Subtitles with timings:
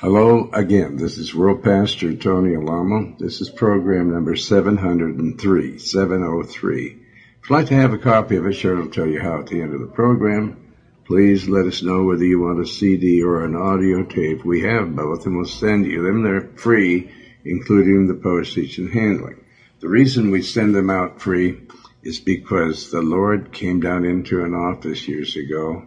[0.00, 0.96] Hello again.
[0.96, 3.14] This is World Pastor Tony Alamo.
[3.18, 6.86] This is program number 703, 703.
[6.86, 9.48] If you'd like to have a copy of it, sure it'll tell you how at
[9.48, 10.72] the end of the program.
[11.04, 14.42] Please let us know whether you want a CD or an audio tape.
[14.42, 16.22] We have both and we'll send you them.
[16.22, 17.12] They're free,
[17.44, 19.44] including the postage and handling.
[19.80, 21.60] The reason we send them out free
[22.02, 25.86] is because the Lord came down into an office years ago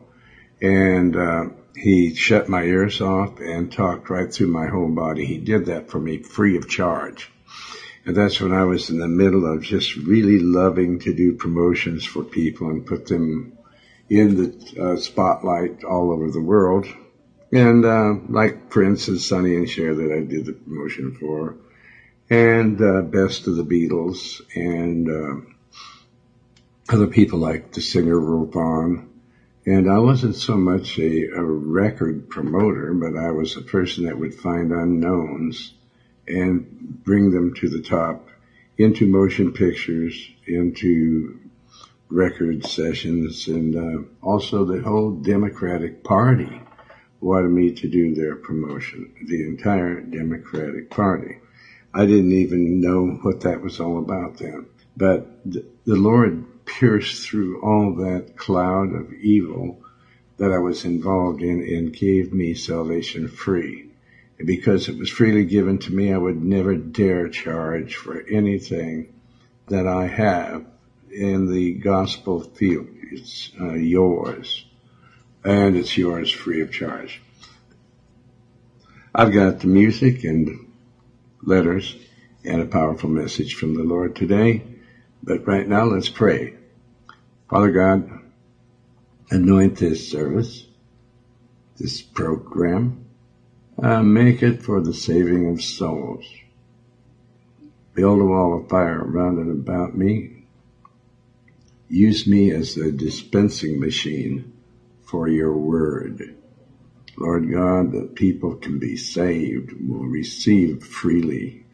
[0.61, 1.45] and uh,
[1.75, 5.25] he shut my ears off and talked right through my whole body.
[5.25, 7.31] He did that for me free of charge.
[8.05, 12.05] And that's when I was in the middle of just really loving to do promotions
[12.05, 13.53] for people and put them
[14.09, 16.85] in the uh, spotlight all over the world.
[17.51, 21.55] And uh, like, for instance, Sonny and Cher that I did the promotion for,
[22.29, 25.45] and uh, Best of the Beatles, and uh,
[26.89, 29.07] other people like the singer Ron
[29.65, 34.17] and I wasn't so much a, a, record promoter, but I was a person that
[34.17, 35.73] would find unknowns
[36.27, 36.65] and
[37.03, 38.27] bring them to the top
[38.77, 41.39] into motion pictures, into
[42.09, 46.61] record sessions, and uh, also the whole Democratic Party
[47.21, 51.37] wanted me to do their promotion, the entire Democratic Party.
[51.93, 54.67] I didn't even know what that was all about then.
[54.97, 59.79] But the, the Lord pierced through all that cloud of evil
[60.37, 63.89] that I was involved in and gave me salvation free.
[64.37, 69.13] And because it was freely given to me, I would never dare charge for anything
[69.67, 70.65] that I have
[71.11, 72.87] in the gospel field.
[73.11, 74.65] It's uh, yours
[75.43, 77.21] and it's yours free of charge.
[79.13, 80.67] I've got the music and
[81.43, 81.95] letters
[82.43, 84.63] and a powerful message from the Lord today.
[85.23, 86.55] But right now, let's pray.
[87.49, 88.09] Father God,
[89.31, 90.65] anoint this service,
[91.77, 93.05] this program,
[93.81, 96.25] uh, make it for the saving of souls.
[97.93, 100.45] Build a wall of fire around and about me.
[101.87, 104.51] Use me as a dispensing machine
[105.03, 106.35] for your word.
[107.17, 111.65] Lord God, that people can be saved, will receive freely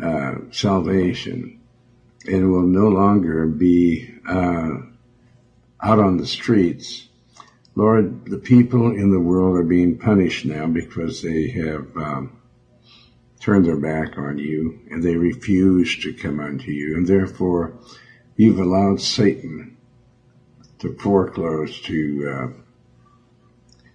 [0.00, 1.60] uh, salvation,
[2.26, 4.70] and will no longer be uh,
[5.82, 7.08] out on the streets.
[7.74, 12.40] Lord, the people in the world are being punished now because they have um,
[13.40, 17.74] turned their back on you and they refuse to come unto you, and therefore
[18.36, 19.76] you've allowed Satan
[20.78, 22.60] to foreclose to uh,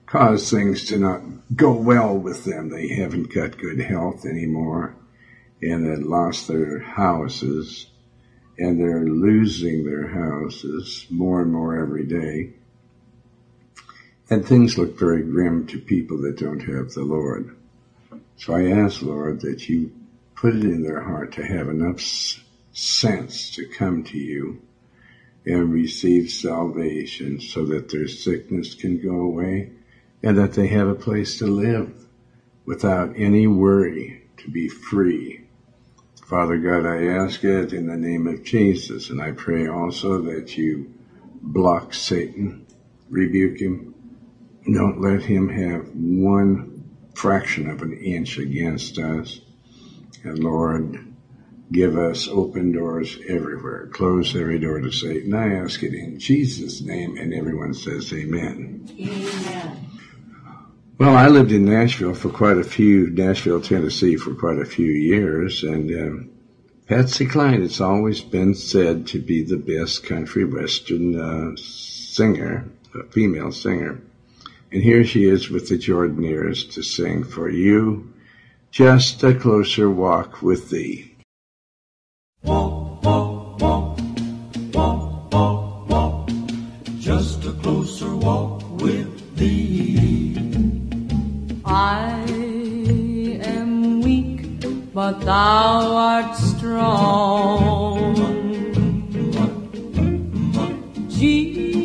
[0.05, 1.21] cause things to not
[1.55, 2.69] go well with them.
[2.69, 4.95] They haven't got good health anymore
[5.61, 7.87] and they've lost their houses
[8.59, 12.51] and they're losing their houses more and more every day.
[14.29, 17.55] And things look very grim to people that don't have the Lord.
[18.35, 19.91] So I ask, Lord, that you
[20.35, 22.01] put it in their heart to have enough
[22.73, 24.61] sense to come to you
[25.45, 29.71] and receive salvation so that their sickness can go away
[30.21, 32.05] and that they have a place to live
[32.65, 35.48] without any worry to be free
[36.29, 40.55] Father God, I ask it in the name of Jesus, and I pray also that
[40.55, 40.93] you
[41.41, 42.67] block Satan,
[43.09, 43.95] rebuke him,
[44.71, 46.83] don't let him have one
[47.15, 49.41] fraction of an inch against us.
[50.23, 51.03] And Lord,
[51.71, 53.87] give us open doors everywhere.
[53.87, 55.33] Close every door to Satan.
[55.33, 58.87] I ask it in Jesus' name, and everyone says amen.
[58.99, 59.98] Amen.
[60.99, 64.91] Well, I lived in Nashville for quite a few, Nashville, Tennessee for quite a few
[64.91, 66.29] years, and um,
[66.87, 73.09] Patsy Cline has always been said to be the best country western uh, singer, a
[73.11, 74.01] female singer.
[74.73, 78.13] And here she is with the Jordanaires to sing for you,
[78.69, 81.15] just a closer walk with thee.
[95.11, 98.13] But thou art strong.
[101.09, 101.79] Jesus,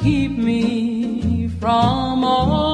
[0.00, 2.69] keep me from all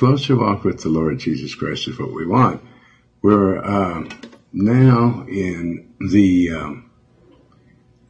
[0.00, 2.62] closer walk with the Lord Jesus Christ is what we want.
[3.20, 4.08] We're uh,
[4.50, 6.90] now in the, um,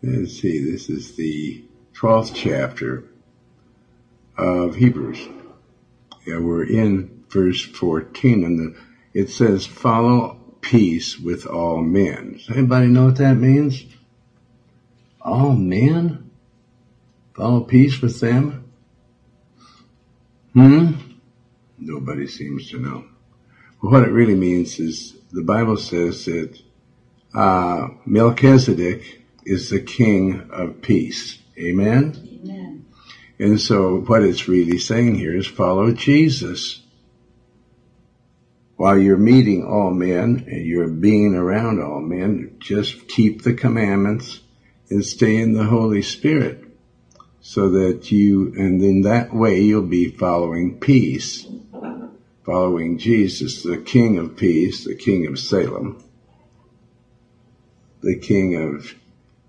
[0.00, 1.64] let's see, this is the
[1.94, 3.02] 12th chapter
[4.38, 5.18] of Hebrews.
[6.24, 8.80] Yeah, we're in verse 14, and the,
[9.12, 12.34] it says, follow peace with all men.
[12.34, 13.84] Does anybody know what that means?
[15.20, 16.30] All men?
[17.34, 18.70] Follow peace with them?
[20.52, 21.09] Hmm?
[21.80, 23.04] Nobody seems to know.
[23.82, 26.60] But what it really means is the Bible says that
[27.34, 31.38] uh, Melchizedek is the king of peace.
[31.58, 32.40] Amen?
[32.42, 32.86] Amen.
[33.38, 36.82] And so what it's really saying here is follow Jesus.
[38.76, 44.40] While you're meeting all men and you're being around all men, just keep the commandments
[44.90, 46.64] and stay in the Holy Spirit
[47.40, 51.46] so that you, and in that way you'll be following peace,
[52.50, 56.02] following Jesus, the King of peace, the King of Salem,
[58.00, 58.92] the King of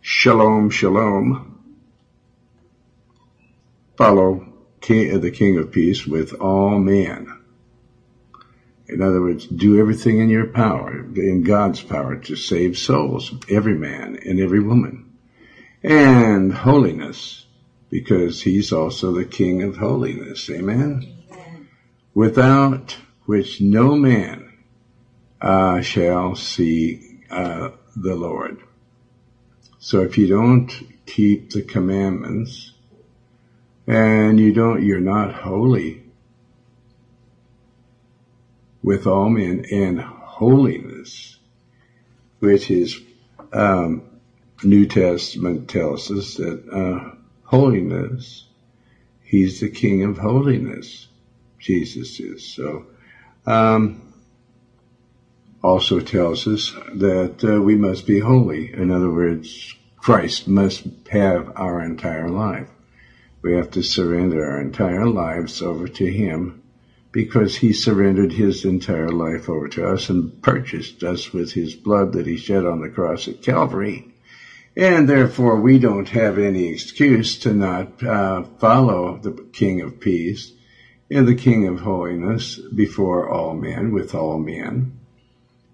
[0.01, 1.79] Shalom, Shalom,
[3.97, 4.45] follow
[4.87, 7.39] the King of Peace with all men.
[8.87, 13.75] In other words, do everything in your power, in God's power, to save souls, every
[13.75, 15.11] man and every woman.
[15.81, 17.47] And holiness,
[17.89, 20.47] because He's also the King of holiness.
[20.51, 21.20] Amen?
[22.13, 24.51] Without which no man
[25.39, 28.61] uh, shall see uh, the Lord.
[29.79, 30.71] So if you don't
[31.05, 32.73] keep the commandments,
[33.87, 36.03] and you don't, you're not holy
[38.83, 41.37] with all men and holiness,
[42.39, 42.99] which is,
[43.53, 44.03] um,
[44.63, 48.45] New Testament tells us that, uh, holiness,
[49.23, 51.07] he's the king of holiness.
[51.61, 52.43] Jesus is.
[52.43, 52.87] So,
[53.45, 54.01] um,
[55.63, 58.73] also tells us that uh, we must be holy.
[58.73, 62.69] In other words, Christ must have our entire life.
[63.43, 66.63] We have to surrender our entire lives over to Him
[67.11, 72.13] because He surrendered His entire life over to us and purchased us with His blood
[72.13, 74.07] that He shed on the cross at Calvary.
[74.75, 80.53] And therefore we don't have any excuse to not uh, follow the King of Peace
[81.11, 84.97] and the King of Holiness before all men, with all men.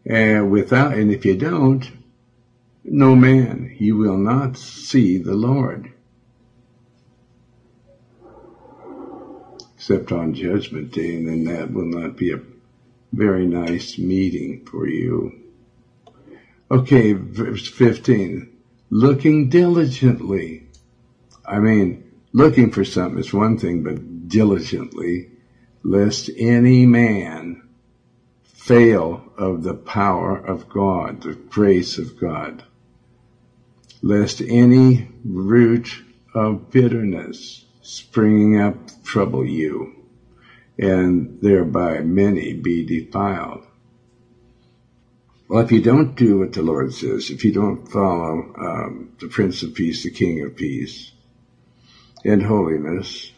[0.04, 1.90] And without, and if you don't,
[2.84, 5.92] no man, you will not see the Lord.
[9.76, 12.42] Except on Judgment Day, and then that will not be a
[13.14, 15.40] very nice meeting for you.
[16.72, 18.58] Okay, verse 15.
[18.90, 20.68] Looking diligently.
[21.46, 22.07] I mean,
[22.38, 25.28] looking for something is one thing, but diligently,
[25.82, 27.68] lest any man
[28.44, 32.64] fail of the power of God, the grace of God,
[34.04, 36.04] lest any root
[36.36, 39.96] of bitterness springing up trouble you,
[40.78, 43.66] and thereby many be defiled.
[45.48, 49.28] Well, if you don't do what the Lord says, if you don't follow um, the
[49.28, 51.14] Prince of Peace, the King of Peace,
[52.24, 53.32] and holiness,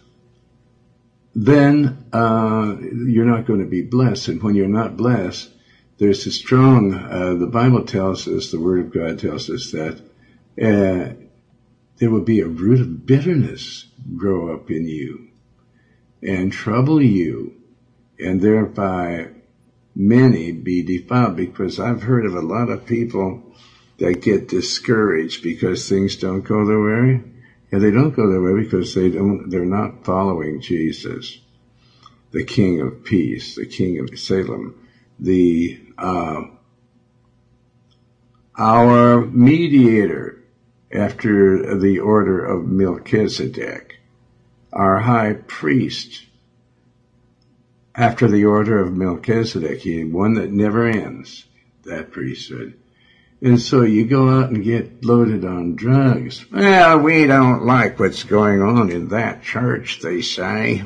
[1.36, 4.30] then uh, you're not going to be blessed.
[4.30, 5.50] And when you're not blessed,
[5.98, 6.94] there's a strong.
[6.94, 10.02] Uh, the Bible tells us, the Word of God tells us that
[10.62, 11.14] uh,
[11.98, 15.30] there will be a root of bitterness grow up in you
[16.22, 17.56] and trouble you,
[18.20, 19.30] and thereby
[19.96, 23.44] many be defiled because I've heard of a lot of people
[23.98, 27.22] that get discouraged because things don't go their way.
[27.72, 31.40] And they don't go that way because they don't, they're not following Jesus,
[32.32, 34.88] the King of Peace, the King of Salem,
[35.20, 36.44] the, uh,
[38.58, 40.44] our mediator
[40.92, 44.00] after the order of Melchizedek,
[44.74, 46.26] our high priest
[48.00, 51.46] after the order of Melchizedek, he one that never ends,
[51.84, 52.80] that priesthood.
[53.42, 56.46] And so you go out and get loaded on drugs.
[56.52, 60.84] Well, we don't like what's going on in that church, they say.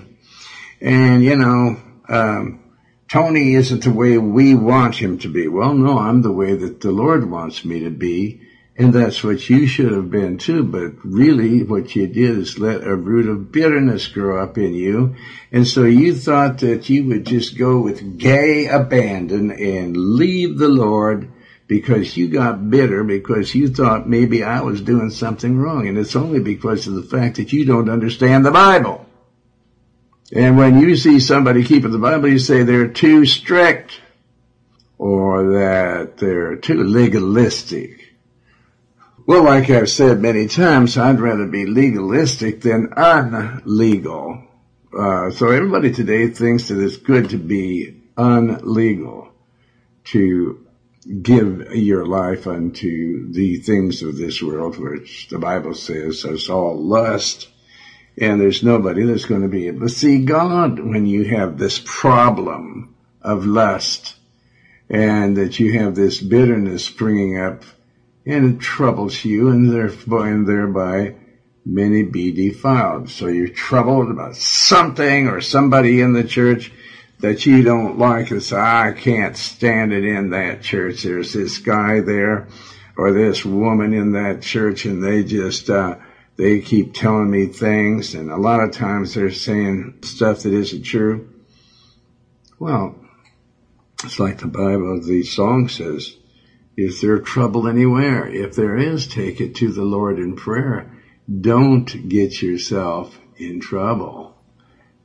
[0.79, 2.63] And, you know, um,
[3.11, 5.47] Tony isn't the way we want him to be.
[5.47, 8.41] Well, no, I'm the way that the Lord wants me to be.
[8.75, 10.63] And that's what you should have been too.
[10.63, 15.15] But really what you did is let a root of bitterness grow up in you.
[15.51, 20.69] And so you thought that you would just go with gay abandon and leave the
[20.69, 21.31] Lord
[21.73, 25.87] because you got bitter because you thought maybe I was doing something wrong.
[25.87, 29.05] And it's only because of the fact that you don't understand the Bible.
[30.31, 33.99] And when you see somebody keeping the Bible, you say they're too strict
[34.97, 38.03] or that they're too legalistic
[39.25, 44.47] well, like I've said many times, I'd rather be legalistic than unlegal.
[44.97, 49.29] Uh, so everybody today thinks that it's good to be unlegal,
[50.05, 50.65] to
[51.05, 56.77] give your life unto the things of this world, which the Bible says is all
[56.77, 57.49] lust.
[58.17, 61.81] And there's nobody that's going to be able to see God when you have this
[61.83, 64.15] problem of lust
[64.89, 67.63] and that you have this bitterness springing up
[68.25, 71.15] and it troubles you, and thereby, and thereby
[71.65, 73.09] many be defiled.
[73.09, 76.71] So you're troubled about something or somebody in the church
[77.23, 81.03] that you don't like and say, I can't stand it in that church.
[81.03, 82.49] There's this guy there
[82.97, 85.95] or this woman in that church and they just, uh,
[86.35, 90.83] they keep telling me things and a lot of times they're saying stuff that isn't
[90.83, 91.29] true.
[92.59, 92.99] Well,
[94.03, 96.17] it's like the Bible, the song says,
[96.75, 98.27] if there's trouble anywhere?
[98.27, 100.91] If there is, take it to the Lord in prayer.
[101.39, 104.32] Don't get yourself in trouble.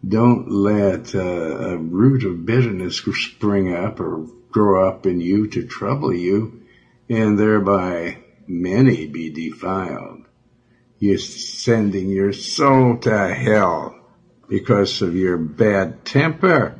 [0.06, 5.66] Don't let uh, a root of bitterness spring up or grow up in you to
[5.66, 6.62] trouble you,
[7.08, 10.26] and thereby many be defiled.
[10.98, 13.94] You're sending your soul to hell
[14.48, 16.78] because of your bad temper.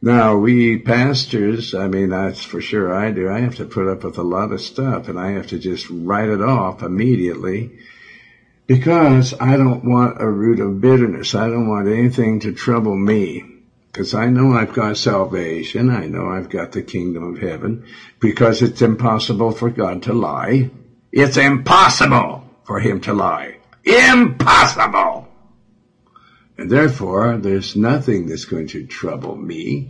[0.00, 3.28] Now, we pastors, I mean, that's for sure I do.
[3.28, 5.88] I have to put up with a lot of stuff and I have to just
[5.90, 7.78] write it off immediately
[8.68, 11.34] because I don't want a root of bitterness.
[11.34, 13.42] I don't want anything to trouble me
[13.90, 15.90] because I know I've got salvation.
[15.90, 17.86] I know I've got the kingdom of heaven
[18.20, 20.70] because it's impossible for God to lie.
[21.10, 23.58] It's impossible for him to lie.
[23.84, 25.26] Impossible!
[26.58, 29.88] And therefore, there's nothing that's going to trouble me.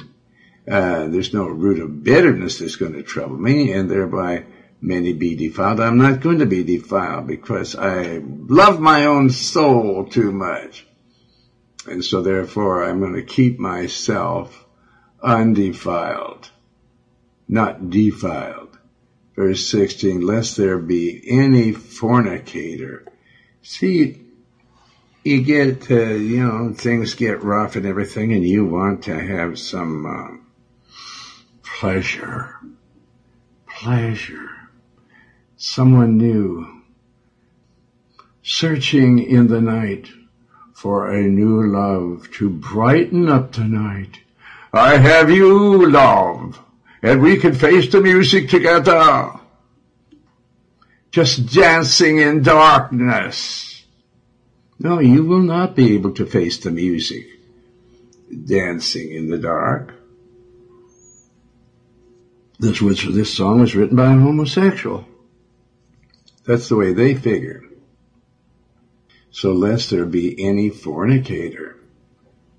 [0.71, 4.45] Uh, there's no root of bitterness that's going to trouble me, and thereby
[4.81, 5.81] many be defiled.
[5.81, 10.87] I'm not going to be defiled because I love my own soul too much.
[11.87, 14.67] And so therefore, I'm going to keep myself
[15.23, 16.51] undefiled,
[17.49, 18.79] not defiled.
[19.35, 23.07] Verse 16, lest there be any fornicator.
[23.63, 24.21] See,
[25.25, 29.59] you get, uh, you know, things get rough and everything, and you want to have
[29.59, 30.37] some uh,
[31.63, 32.57] pleasure.
[33.69, 34.58] Pleasure.
[35.59, 36.83] Someone new.
[38.43, 40.09] Searching in the night
[40.73, 44.21] for a new love to brighten up the night.
[44.73, 46.59] I have you, love,
[47.03, 49.33] and we can face the music together.
[51.11, 53.69] Just dancing in darkness
[54.81, 57.27] no, you will not be able to face the music
[58.45, 59.95] dancing in the dark.
[62.61, 65.07] This was this song was written by a homosexual.
[66.49, 67.63] That's the way they figure.
[69.31, 71.77] So lest there be any fornicator.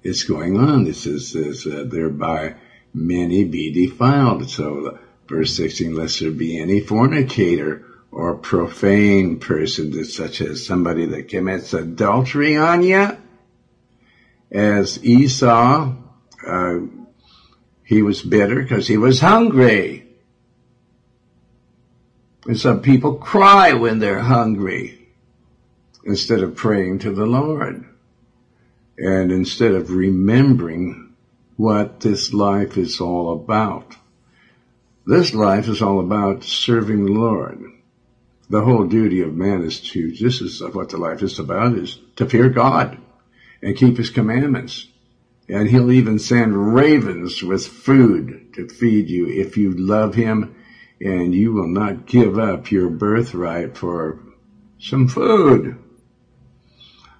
[0.03, 0.83] It's going on.
[0.83, 2.53] This is, this, uh, thereby
[2.93, 4.47] many be defiled.
[4.47, 11.27] So verse 16, lest there be any fornicator or profane person, such as somebody that
[11.27, 13.17] commits adultery on you.
[14.51, 15.95] As Esau,
[16.45, 16.79] uh,
[17.83, 19.98] he was bitter because he was hungry.
[22.45, 25.07] And some people cry when they're hungry
[26.03, 27.85] instead of praying to the Lord.
[28.97, 31.09] And instead of remembering
[31.59, 33.95] what this life is all about.
[35.05, 37.63] This life is all about serving the Lord.
[38.49, 41.99] The whole duty of man is to, this is what the life is about, is
[42.15, 42.97] to fear God
[43.61, 44.87] and keep his commandments.
[45.49, 50.55] And he'll even send ravens with food to feed you if you love him
[51.01, 54.19] and you will not give up your birthright for
[54.79, 55.77] some food.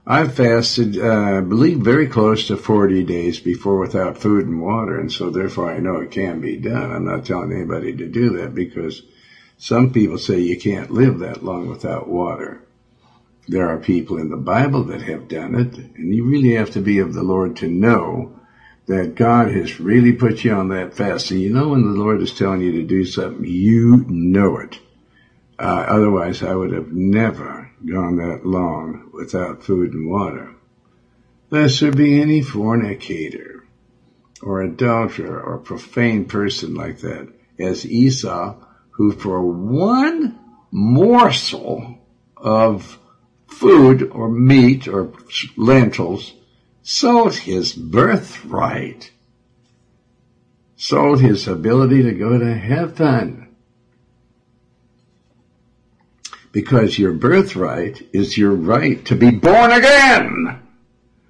[0.06, 5.00] I fasted, uh, I believe, very close to 40 days before without food and water,
[5.00, 6.92] and so therefore I know it can be done.
[6.92, 9.04] I'm not telling anybody to do that because
[9.58, 12.64] some people say you can't live that long without water.
[13.48, 16.82] There are people in the Bible that have done it, and you really have to
[16.82, 18.39] be of the Lord to know
[18.90, 21.30] that God has really put you on that fast.
[21.30, 24.80] And you know when the Lord is telling you to do something, you know it.
[25.60, 30.56] Uh, otherwise, I would have never gone that long without food and water.
[31.52, 33.64] Lest there be any fornicator
[34.42, 38.56] or adulterer or profane person like that, as Esau,
[38.90, 40.40] who for one
[40.72, 42.00] morsel
[42.36, 42.98] of
[43.46, 45.14] food or meat or
[45.58, 46.34] lentils
[46.82, 49.12] sold his birthright,
[50.76, 53.48] sold his ability to go to heaven.
[56.52, 60.62] Because your birthright is your right to be born again.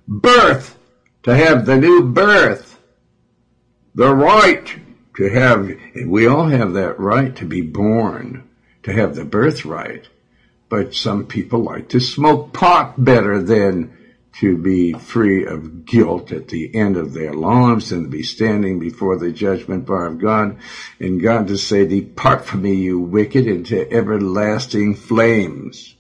[0.07, 0.77] Birth,
[1.23, 2.79] to have the new birth.
[3.95, 4.79] The right
[5.17, 5.69] to have,
[6.05, 8.47] we all have that right to be born,
[8.83, 10.07] to have the birthright.
[10.69, 13.97] But some people like to smoke pot better than
[14.33, 18.79] to be free of guilt at the end of their lives and to be standing
[18.79, 20.57] before the judgment bar of God
[20.99, 25.95] and God to say, depart from me, you wicked, into everlasting flames.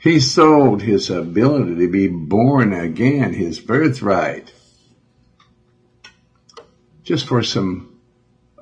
[0.00, 4.52] He sold his ability to be born again, his birthright,
[7.02, 7.90] just for some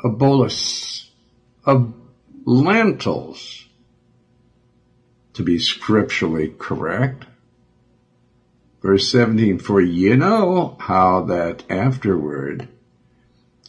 [0.02, 1.10] a bolus
[1.64, 1.92] of
[2.44, 3.66] lentils
[5.34, 7.24] to be scripturally correct.
[8.80, 12.68] Verse 17, for you know how that afterward,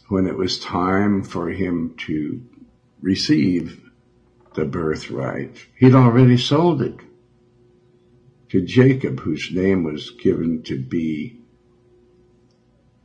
[0.08, 2.42] when it was time for him to
[3.02, 3.90] receive
[4.54, 6.96] the birthright, he'd already sold it
[8.50, 11.40] to Jacob, whose name was given to be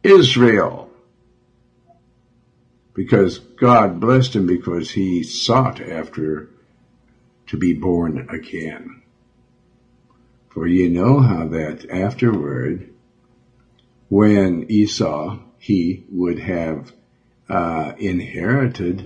[0.04, 0.92] Israel.
[2.94, 6.50] Because God blessed him because he sought after
[7.48, 9.02] to be born again.
[10.56, 12.90] For ye know how that afterward,
[14.08, 16.94] when Esau, he would have
[17.50, 19.06] uh, inherited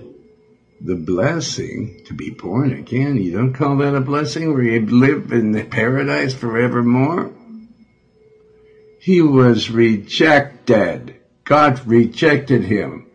[0.80, 3.16] the blessing to be born again.
[3.16, 7.32] You don't call that a blessing where you live in the paradise forevermore?
[9.00, 11.16] He was rejected.
[11.42, 13.06] God rejected him.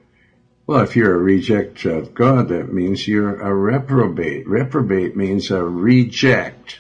[0.68, 4.46] Well, if you're a reject of God, that means you're a reprobate.
[4.46, 6.80] Reprobate means a reject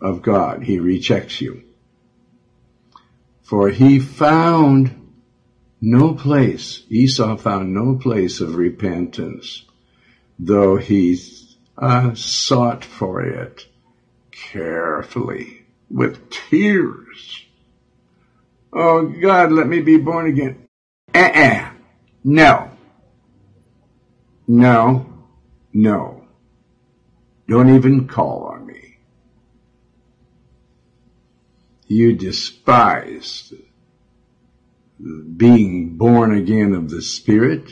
[0.00, 0.62] of God.
[0.62, 1.62] He rejects you.
[3.42, 5.06] For he found
[5.80, 9.64] no place, Esau found no place of repentance,
[10.38, 11.16] though he
[11.78, 13.66] uh, sought for it
[14.32, 17.44] carefully with tears.
[18.72, 20.66] Oh God, let me be born again.
[21.14, 21.70] Uh-uh.
[22.24, 22.70] No.
[24.48, 25.06] No.
[25.72, 26.24] No.
[27.48, 28.86] Don't even call on me
[31.86, 33.54] you despised
[35.36, 37.70] being born again of the Spirit,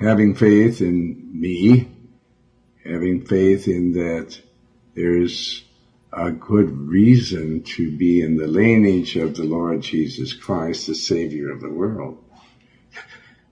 [0.00, 1.90] having faith in me,
[2.84, 4.40] having faith in that
[4.94, 5.64] there's
[6.12, 11.50] a good reason to be in the lineage of the Lord Jesus Christ, the Savior
[11.50, 12.24] of the world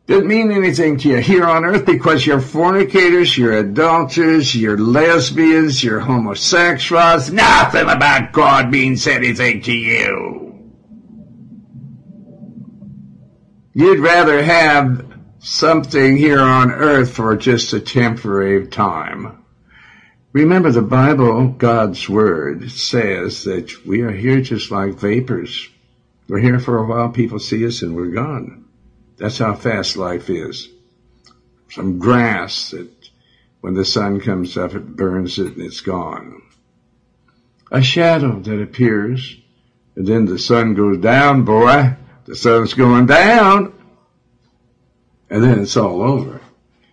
[0.08, 5.84] doesn't mean anything to you here on earth because you're fornicators, you're adulterers, you're lesbians,
[5.84, 7.30] you're homosexuals.
[7.30, 10.72] Nothing about God means anything to you.
[13.74, 15.06] You'd rather have
[15.38, 19.38] something here on earth for just a temporary time
[20.38, 25.68] Remember the Bible, God's Word, says that we are here just like vapors.
[26.28, 28.67] We're here for a while, people see us and we're gone.
[29.18, 30.68] That's how fast life is.
[31.70, 32.90] Some grass that
[33.60, 36.42] when the sun comes up, it burns it and it's gone.
[37.70, 39.36] A shadow that appears
[39.98, 41.96] and then the sun goes down, boy.
[42.26, 43.74] The sun's going down.
[45.28, 46.40] And then it's all over.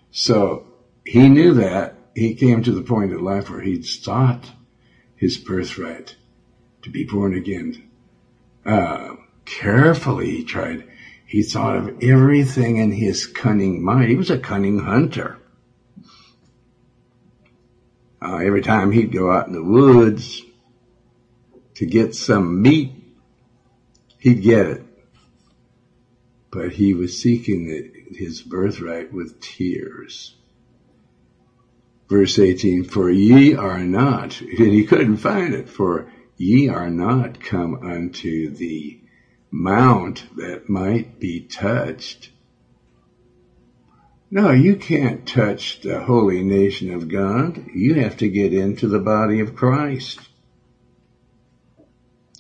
[0.10, 0.66] So
[1.06, 1.96] he knew that.
[2.16, 4.50] He came to the point in life where he'd sought
[5.16, 6.16] his birthright
[6.82, 7.92] to be born again.
[8.66, 10.86] Uh, carefully he tried.
[11.36, 14.08] He thought of everything in his cunning mind.
[14.08, 15.38] He was a cunning hunter.
[18.22, 20.42] Uh, every time he'd go out in the woods
[21.74, 22.94] to get some meat,
[24.18, 24.84] he'd get it.
[26.52, 30.36] But he was seeking his birthright with tears.
[32.08, 37.42] Verse 18, for ye are not, and he couldn't find it, for ye are not
[37.42, 39.02] come unto the
[39.52, 42.32] mount that might be touched.
[44.32, 47.68] No, you can't touch the holy nation of God.
[47.74, 50.20] You have to get into the body of Christ.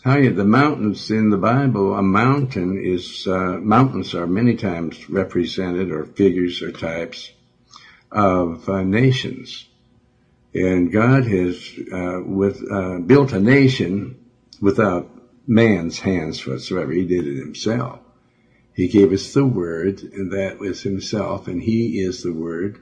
[0.03, 5.09] How you, the mountains in the Bible, a mountain is, uh, mountains are many times
[5.09, 7.31] represented or figures or types
[8.11, 9.67] of uh, nations.
[10.53, 14.19] And God has, uh, with, uh, built a nation
[14.61, 15.09] without
[15.47, 16.91] man's hands whatsoever.
[16.91, 17.99] He did it himself.
[18.73, 22.79] He gave us the word and that was himself and he is the word.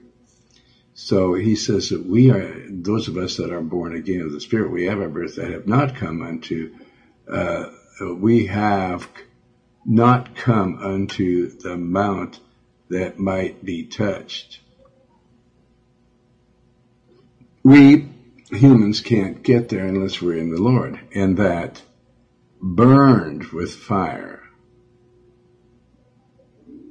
[0.95, 4.41] So he says that we are, those of us that are born again of the
[4.41, 6.75] Spirit, we have a birth that have not come unto,
[7.27, 7.69] uh,
[8.15, 9.07] we have
[9.85, 12.39] not come unto the mount
[12.89, 14.59] that might be touched.
[17.63, 18.09] We
[18.51, 21.81] humans can't get there unless we're in the Lord and that
[22.63, 24.41] burned with fire,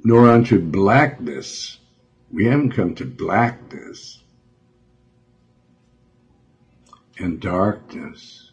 [0.04, 1.78] nor unto blackness.
[2.30, 4.20] We haven't come to blackness.
[7.18, 8.50] And darkness.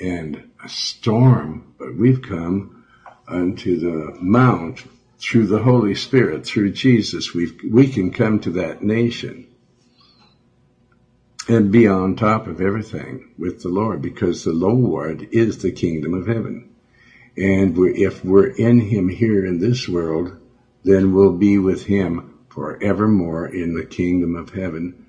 [0.00, 2.84] And a storm, but we've come
[3.26, 4.84] unto the mount
[5.18, 7.34] through the Holy Spirit, through Jesus.
[7.34, 9.46] We we can come to that nation
[11.48, 16.14] and be on top of everything with the Lord because the Lord is the kingdom
[16.14, 16.70] of heaven.
[17.36, 20.36] And we're, if we're in him here in this world,
[20.84, 25.06] then we'll be with him forevermore in the kingdom of heaven.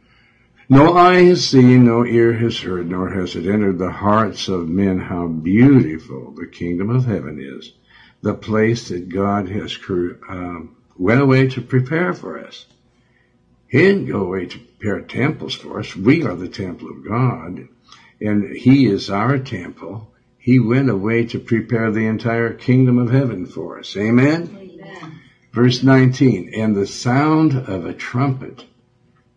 [0.68, 4.68] No eye has seen, no ear has heard, nor has it entered the hearts of
[4.68, 7.72] men how beautiful the kingdom of heaven is,
[8.22, 9.78] the place that God has
[10.28, 12.66] um, went away to prepare for us.
[13.76, 15.98] He didn't go away to prepare temples for us.
[15.98, 17.68] We are the temple of God,
[18.22, 20.14] and He is our temple.
[20.38, 23.98] He went away to prepare the entire kingdom of heaven for us.
[23.98, 24.44] Amen?
[24.58, 25.22] Amen.
[25.52, 28.64] Verse 19, and the sound of a trumpet.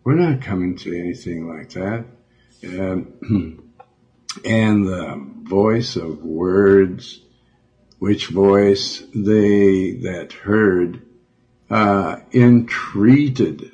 [0.04, 2.04] We're not coming to anything like that.
[2.62, 3.72] Um,
[4.44, 7.20] and the voice of words,
[7.98, 11.02] which voice they that heard
[11.68, 13.72] uh, entreated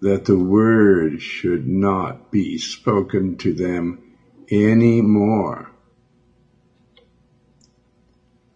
[0.00, 4.00] that the word should not be spoken to them
[4.50, 5.70] any more.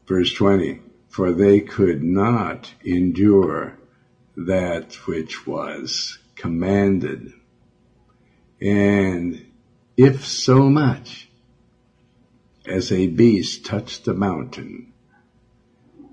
[0.07, 3.79] Verse 20, for they could not endure
[4.37, 7.33] that which was commanded.
[8.61, 9.47] And
[9.97, 11.29] if so much
[12.65, 14.93] as a beast touch the mountain,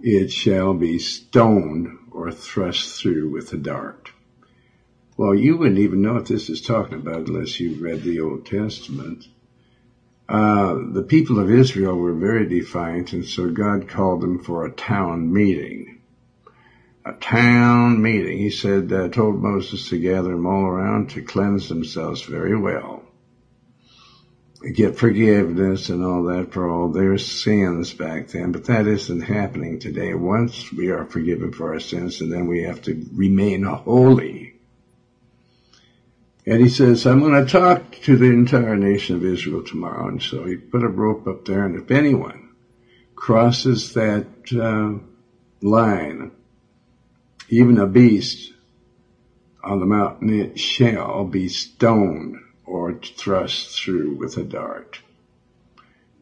[0.02, 4.12] it shall be stoned or thrust through with a dart.
[5.20, 8.46] Well, you wouldn't even know what this is talking about unless you've read the Old
[8.46, 9.28] Testament.
[10.30, 14.72] Uh, the people of Israel were very defiant, and so God called them for a
[14.72, 16.00] town meeting.
[17.04, 18.38] A town meeting.
[18.38, 23.04] He said, uh, told Moses to gather them all around to cleanse themselves very well.
[24.74, 29.80] Get forgiveness and all that for all their sins back then, but that isn't happening
[29.80, 30.14] today.
[30.14, 34.54] Once we are forgiven for our sins, and then we have to remain holy
[36.50, 40.08] and he says, I'm going to talk to the entire nation of Israel tomorrow.
[40.08, 42.50] And so he put a rope up there, and if anyone
[43.16, 44.26] crosses that
[44.60, 44.98] uh,
[45.62, 46.32] line,
[47.50, 48.52] even a beast
[49.64, 55.02] on the mountain, it shall be stoned or thrust through with a dart.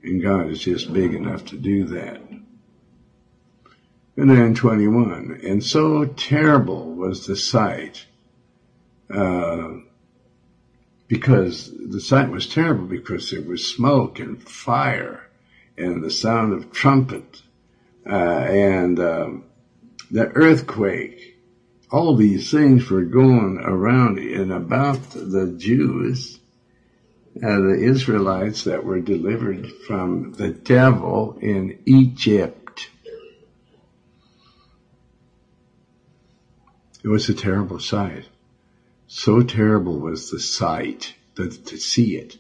[0.03, 2.21] And God is just big enough to do that.
[4.17, 8.05] And then 21, and so terrible was the sight
[9.09, 9.87] uh,
[11.07, 15.27] because the sight was terrible because there was smoke and fire
[15.77, 17.41] and the sound of trumpet
[18.09, 19.43] uh, and um,
[20.11, 21.35] the earthquake.
[21.89, 26.39] All these things were going around and about the Jews,
[27.37, 32.89] uh, the Israelites that were delivered from the devil in Egypt.
[37.03, 38.25] It was a terrible sight.
[39.17, 42.38] So terrible was the sight, the, to see it,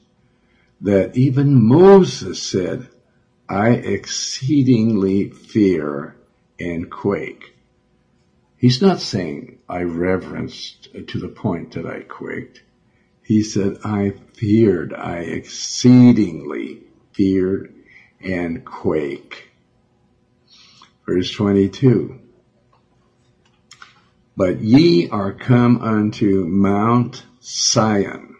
[0.79, 2.87] that even Moses said,
[3.49, 6.15] I exceedingly fear
[6.59, 7.55] and quake.
[8.57, 12.61] He's not saying I reverenced uh, to the point that I quaked.
[13.23, 17.73] He said, I feared, I exceedingly feared
[18.21, 19.49] and quake.
[21.07, 22.19] Verse 22.
[24.37, 28.35] But ye are come unto Mount Sion.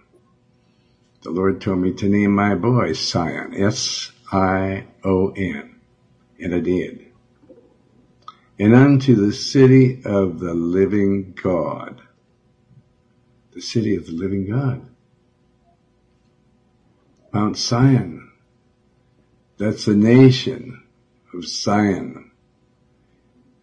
[1.23, 4.86] The Lord told me to name my boy Sion, S-I-O-N,
[6.39, 7.07] and I did.
[8.60, 12.03] And unto the city of the living God.
[13.53, 14.88] The city of the living God.
[17.33, 18.31] Mount Sion.
[19.57, 20.83] That's the nation
[21.33, 22.26] of Sion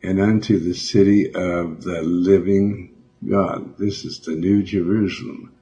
[0.05, 2.95] and unto the city of the living
[3.27, 3.79] God.
[3.79, 5.55] This is the new Jerusalem,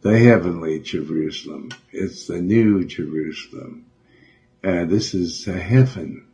[0.00, 1.68] the heavenly Jerusalem.
[1.92, 3.84] It's the new Jerusalem.
[4.64, 6.26] Uh, this is a heaven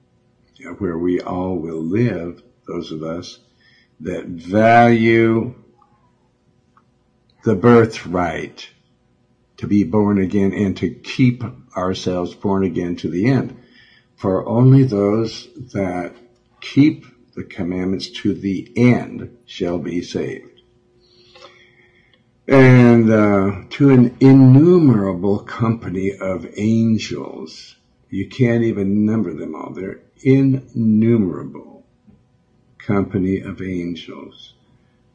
[0.79, 3.40] where we all will live, those of us
[3.98, 5.55] that value
[7.42, 8.68] the birthright
[9.57, 11.42] to be born again and to keep
[11.76, 13.61] ourselves born again to the end.
[14.14, 16.14] For only those that
[16.61, 20.62] keep the commandments to the end shall be saved.
[22.49, 27.77] And uh, to an innumerable company of angels.
[28.09, 29.70] You can't even number them all.
[29.70, 31.85] They're innumerable
[32.79, 34.55] company of angels.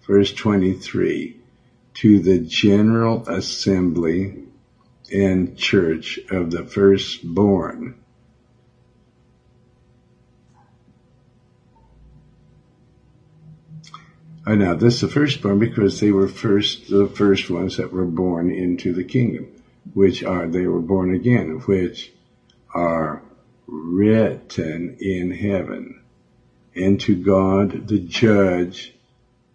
[0.06, 1.38] Verse 23,
[1.96, 4.44] to the general assembly
[5.12, 7.96] and church of the firstborn
[14.46, 18.52] Now, this is the firstborn because they were first, the first ones that were born
[18.52, 19.48] into the kingdom,
[19.94, 22.12] which are, they were born again, which
[22.74, 23.22] are
[23.68, 26.02] written in heaven,
[26.76, 28.96] and to God, the judge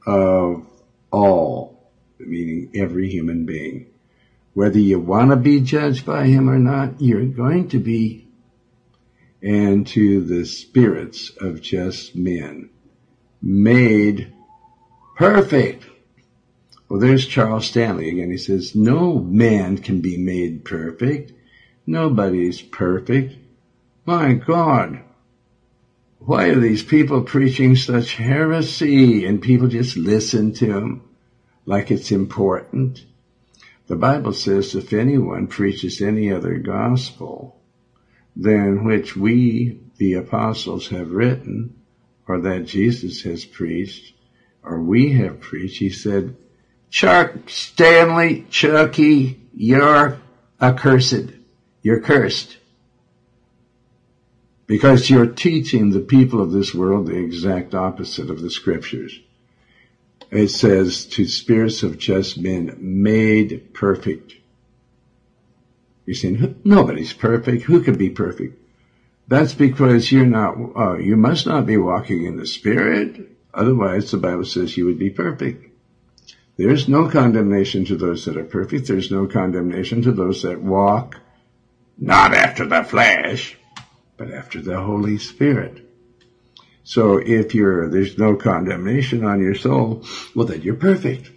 [0.06, 0.64] of
[1.10, 3.86] all, meaning every human being.
[4.54, 8.28] Whether you want to be judged by him or not, you're going to be.
[9.42, 12.70] And to the spirits of just men,
[13.42, 14.32] made
[15.16, 15.86] Perfect.
[16.88, 18.30] Well, there's Charles Stanley again.
[18.30, 21.32] He says, no man can be made perfect.
[21.86, 23.34] Nobody's perfect.
[24.04, 25.00] My God.
[26.18, 31.02] Why are these people preaching such heresy and people just listen to them
[31.64, 33.04] like it's important?
[33.86, 37.58] The Bible says if anyone preaches any other gospel
[38.34, 41.74] than which we, the apostles, have written
[42.28, 44.12] or that Jesus has preached,
[44.66, 46.36] or we have preached, he said,
[46.90, 50.18] Chuck, Stanley, Chucky, you're
[50.60, 51.30] accursed.
[51.82, 52.58] You're cursed.
[54.66, 59.20] Because you're teaching the people of this world the exact opposite of the scriptures.
[60.32, 64.34] It says to spirits of just men made perfect.
[66.04, 67.62] You're saying nobody's perfect.
[67.64, 68.60] Who can be perfect?
[69.28, 73.35] That's because you're not, uh, you must not be walking in the spirit.
[73.56, 75.72] Otherwise, the Bible says you would be perfect.
[76.58, 78.86] There's no condemnation to those that are perfect.
[78.86, 81.18] There's no condemnation to those that walk
[81.98, 83.56] not after the flesh,
[84.16, 85.82] but after the Holy Spirit.
[86.84, 91.30] So if you're, there's no condemnation on your soul, well then you're perfect.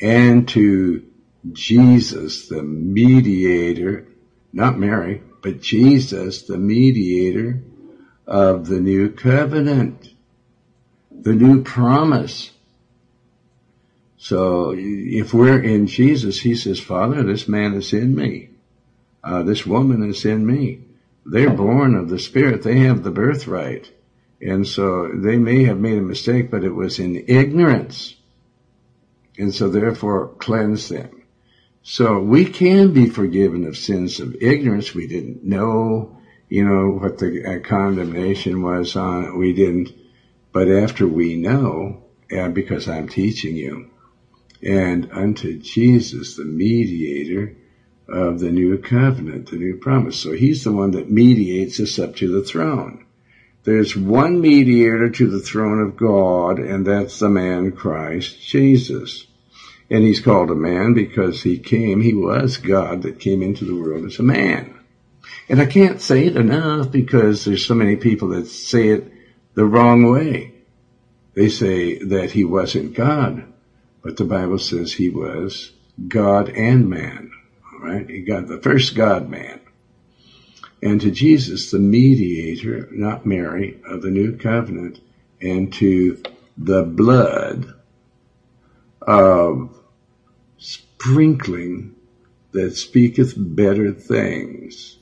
[0.00, 1.06] And to
[1.52, 4.06] Jesus, the mediator,
[4.52, 7.62] not Mary, but Jesus, the mediator
[8.26, 10.08] of the new covenant
[11.22, 12.50] the new promise.
[14.16, 18.50] So if we're in Jesus, he says, Father, this man is in me.
[19.22, 20.80] Uh, this woman is in me.
[21.26, 22.62] They're born of the Spirit.
[22.62, 23.90] They have the birthright.
[24.40, 28.14] And so they may have made a mistake, but it was in ignorance.
[29.38, 31.22] And so therefore cleanse them.
[31.82, 34.94] So we can be forgiven of sins of ignorance.
[34.94, 39.38] We didn't know, you know, what the uh, condemnation was on.
[39.38, 39.92] We didn't
[40.52, 43.90] but after we know, and because I'm teaching you,
[44.62, 47.56] and unto Jesus, the mediator
[48.08, 50.18] of the new covenant, the new promise.
[50.18, 53.06] So he's the one that mediates us up to the throne.
[53.62, 59.26] There's one mediator to the throne of God, and that's the man Christ Jesus.
[59.90, 63.74] And he's called a man because he came, he was God that came into the
[63.74, 64.78] world as a man.
[65.48, 69.12] And I can't say it enough because there's so many people that say it
[69.60, 70.54] the wrong way.
[71.34, 73.44] They say that he wasn't God,
[74.02, 75.72] but the Bible says he was
[76.08, 77.30] God and man.
[77.70, 78.08] All right.
[78.08, 79.60] He got the first God man.
[80.82, 84.98] And to Jesus, the mediator, not Mary, of the new covenant,
[85.42, 86.22] and to
[86.56, 87.74] the blood
[89.02, 89.78] of
[90.56, 91.96] sprinkling
[92.52, 94.96] that speaketh better things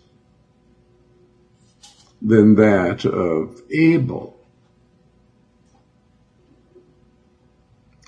[2.21, 4.38] than that of Abel.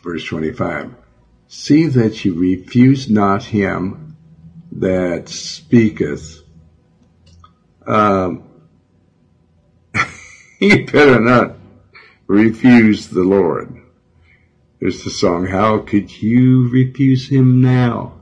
[0.02, 0.94] Verse 25.
[1.48, 4.16] See that you refuse not him
[4.72, 6.42] that speaketh.
[7.86, 8.44] Um,
[10.60, 11.56] you better not
[12.26, 13.80] refuse the Lord.
[14.78, 18.20] There's the song, How could you refuse him now?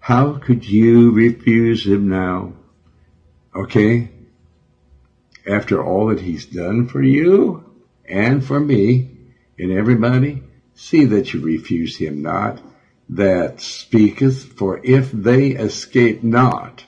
[0.00, 2.54] How could you refuse him now?
[3.54, 4.10] Okay?
[5.46, 7.64] After all that he's done for you
[8.08, 9.10] and for me
[9.58, 10.42] and everybody,
[10.74, 12.60] see that you refuse him not
[13.08, 16.84] that speaketh, for if they escape not,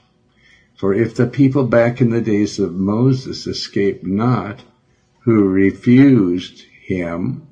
[0.77, 4.63] for if the people back in the days of Moses escaped not,
[5.21, 7.47] who refused him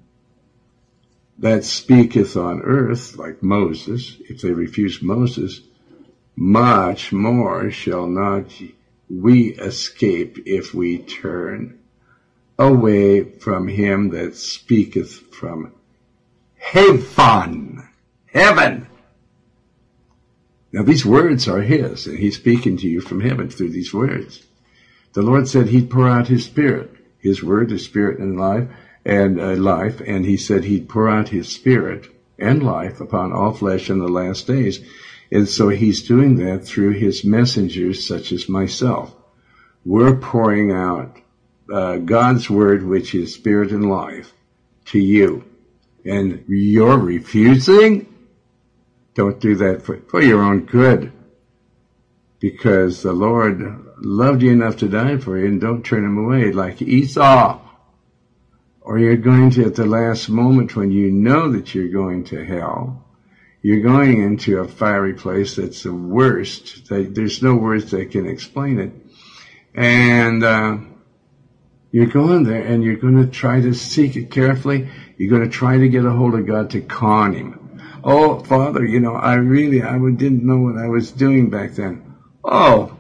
[1.38, 5.61] that speaketh on earth, like Moses, if they refuse Moses,
[6.37, 8.51] much more shall not
[9.09, 11.79] we escape if we turn
[12.59, 15.73] away from him that speaketh from
[16.64, 17.88] heaven.
[18.27, 18.87] Heaven.
[20.72, 24.42] Now these words are his, and he's speaking to you from heaven through these words.
[25.12, 26.90] The Lord said he'd pour out his spirit.
[27.18, 28.68] His word is spirit and life,
[29.05, 33.53] and uh, life, and he said he'd pour out his spirit and life upon all
[33.53, 34.81] flesh in the last days.
[35.31, 39.14] And so he's doing that through his messengers such as myself.
[39.85, 41.18] We're pouring out
[41.72, 44.33] uh, God's word, which is spirit and life,
[44.87, 45.44] to you.
[46.04, 48.06] And you're refusing?
[49.14, 51.12] Don't do that for, for your own good.
[52.40, 53.62] Because the Lord
[53.98, 57.60] loved you enough to die for you and don't turn him away like Esau.
[58.80, 62.44] Or you're going to, at the last moment when you know that you're going to
[62.44, 63.06] hell,
[63.62, 66.90] you're going into a fiery place that's the worst.
[66.90, 68.92] There's no words that can explain it.
[69.74, 70.76] And, uh,
[71.94, 74.88] you're going there and you're going to try to seek it carefully.
[75.16, 77.64] You're going to try to get a hold of God to con him
[78.02, 82.16] Oh, Father, you know, I really, I didn't know what I was doing back then.
[82.42, 82.98] Oh,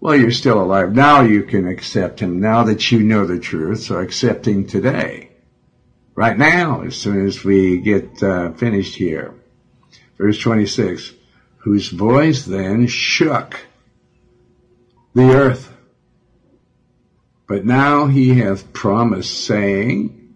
[0.00, 0.92] well, you're still alive.
[0.92, 3.84] Now you can accept him now that you know the truth.
[3.84, 5.30] So accepting today.
[6.16, 9.32] Right now, as soon as we get uh, finished here.
[10.18, 11.12] Verse 26.
[11.58, 13.60] Whose voice then shook
[15.14, 15.73] the earth.
[17.46, 20.34] But now he hath promised saying,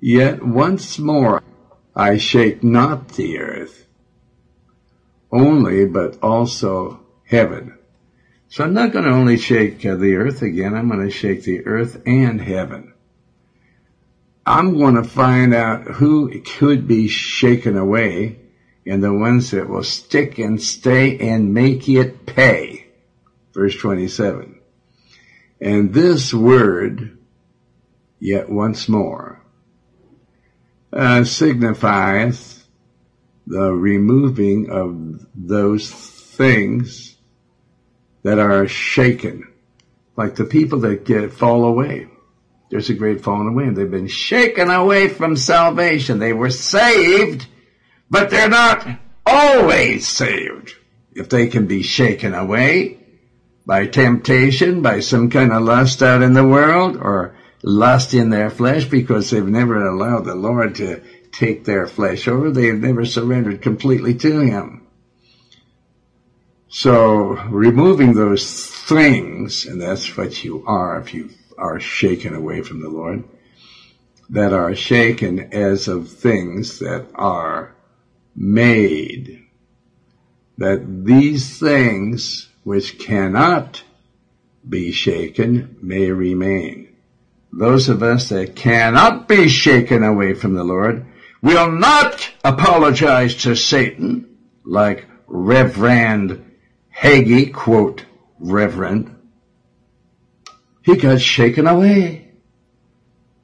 [0.00, 1.42] Yet once more
[1.94, 3.86] I shake not the earth
[5.32, 7.78] only, but also heaven.
[8.48, 11.64] So I'm not going to only shake the earth again, I'm going to shake the
[11.66, 12.92] earth and heaven.
[14.44, 18.40] I'm going to find out who could be shaken away
[18.84, 22.88] and the ones that will stick and stay and make it pay.
[23.54, 24.51] Verse 27.
[25.62, 27.18] And this word,
[28.18, 29.40] yet once more,
[30.92, 32.64] uh, signifies
[33.46, 37.16] the removing of those things
[38.24, 39.52] that are shaken,
[40.16, 42.08] like the people that get fall away.
[42.68, 46.18] There's a great falling away, and they've been shaken away from salvation.
[46.18, 47.46] They were saved,
[48.10, 48.84] but they're not
[49.24, 50.74] always saved.
[51.14, 53.01] If they can be shaken away
[53.64, 58.50] by temptation, by some kind of lust out in the world, or lust in their
[58.50, 62.50] flesh because they've never allowed the Lord to take their flesh over.
[62.50, 64.86] They've never surrendered completely to Him.
[66.68, 72.80] So removing those things, and that's what you are if you are shaken away from
[72.80, 73.24] the Lord,
[74.30, 77.74] that are shaken as of things that are
[78.34, 79.44] made,
[80.56, 83.82] that these things which cannot
[84.68, 86.92] be shaken may remain
[87.52, 91.06] those of us that cannot be shaken away from the Lord,
[91.42, 96.50] will not apologize to Satan like Reverend
[96.96, 98.04] Hagee, quote,
[98.38, 99.14] Reverend.
[100.82, 102.32] He got shaken away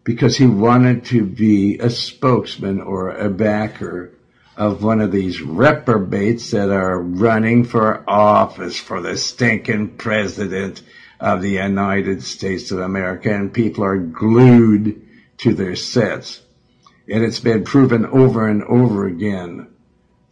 [0.05, 4.18] because he wanted to be a spokesman or a backer
[4.59, 10.83] of one of these reprobates that are running for office for the stinking president
[11.21, 15.01] of the United States of America and people are glued
[15.39, 16.43] to their sets.
[17.09, 19.69] And it's been proven over and over again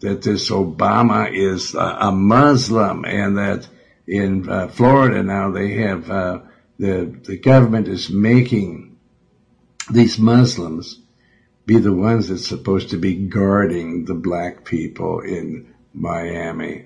[0.01, 3.69] that this Obama is a Muslim and that
[4.09, 6.41] in uh, Florida now they have, uh,
[6.81, 8.99] the, the government is making
[9.89, 11.01] these Muslims
[11.67, 16.85] be the ones that's supposed to be guarding the black people in Miami.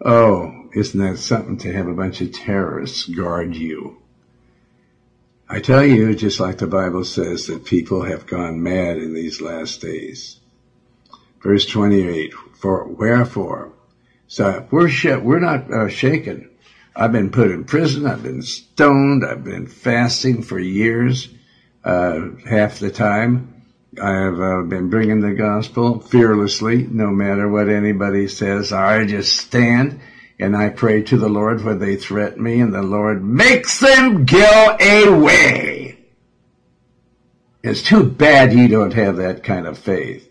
[0.00, 3.98] Oh, isn't that something to have a bunch of terrorists guard you?
[5.48, 9.42] I tell you, just like the Bible says, that people have gone mad in these
[9.42, 10.40] last days.
[11.42, 13.72] Verse 28, for wherefore?
[14.28, 16.48] So we're sh- we're not uh, shaken.
[16.96, 18.06] I've been put in prison.
[18.06, 19.26] I've been stoned.
[19.26, 21.28] I've been fasting for years,
[21.84, 23.51] uh, half the time.
[24.00, 28.72] I have uh, been bringing the gospel fearlessly, no matter what anybody says.
[28.72, 30.00] I just stand
[30.38, 34.24] and I pray to the Lord when they threaten me and the Lord makes them
[34.24, 35.98] go away.
[37.62, 40.26] It's too bad you don't have that kind of faith.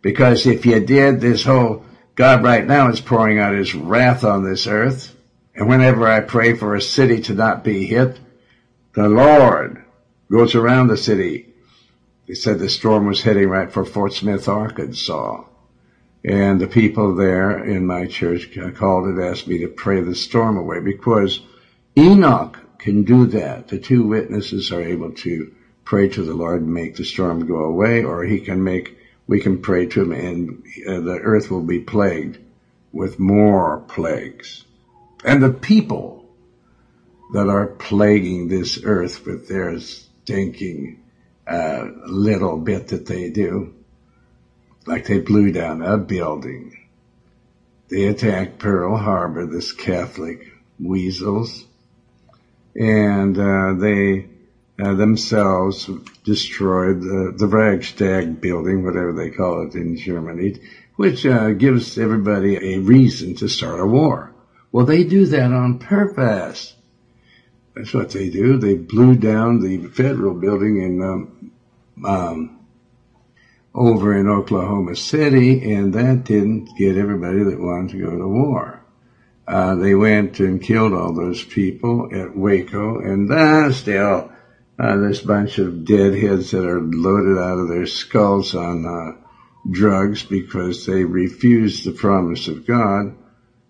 [0.00, 1.84] Because if you did, this whole
[2.14, 5.14] God right now is pouring out his wrath on this earth.
[5.54, 8.18] And whenever I pray for a city to not be hit,
[8.94, 9.84] the Lord
[10.30, 11.52] goes around the city
[12.26, 15.44] they said the storm was heading right for Fort Smith, Arkansas.
[16.24, 20.56] And the people there in my church called and asked me to pray the storm
[20.56, 21.40] away because
[21.96, 23.68] Enoch can do that.
[23.68, 25.54] The two witnesses are able to
[25.84, 28.98] pray to the Lord and make the storm go away, or he can make,
[29.28, 32.38] we can pray to him and uh, the earth will be plagued
[32.92, 34.64] with more plagues.
[35.24, 36.28] And the people
[37.32, 41.02] that are plaguing this earth with their stinking
[41.46, 43.74] uh, little bit that they do.
[44.86, 46.86] Like they blew down a building.
[47.88, 51.64] They attacked Pearl Harbor, this Catholic weasels,
[52.74, 54.28] and uh, they
[54.78, 55.88] uh, themselves
[56.24, 60.56] destroyed the, the Reichstag building, whatever they call it in Germany,
[60.96, 64.34] which uh, gives everybody a reason to start a war.
[64.72, 66.74] Well, they do that on purpose.
[67.76, 68.56] That's what they do.
[68.56, 71.52] They blew down the federal building in um,
[72.02, 72.58] um,
[73.74, 78.82] over in Oklahoma City, and that didn't get everybody that wanted to go to war.
[79.46, 84.32] Uh, they went and killed all those people at Waco, and uh, still
[84.78, 89.20] uh, this bunch of deadheads that are loaded out of their skulls on uh,
[89.70, 93.14] drugs because they refused the promise of God.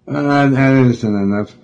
[0.06, 1.56] Uh, that isn't enough.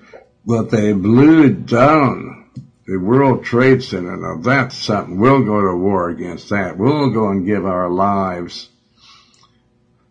[0.44, 2.50] But they blew down
[2.86, 4.16] the World Trade Center.
[4.16, 5.18] Now that's something.
[5.18, 6.76] We'll go to war against that.
[6.76, 8.68] We'll go and give our lives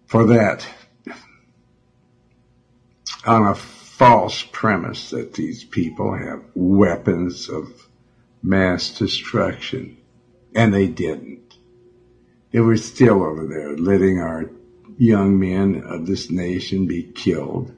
[0.05, 0.67] for that
[3.25, 7.87] on a false premise that these people have weapons of
[8.41, 9.97] mass destruction.
[10.55, 11.57] And they didn't.
[12.51, 14.49] They were still over there letting our
[14.97, 17.73] young men of this nation be killed,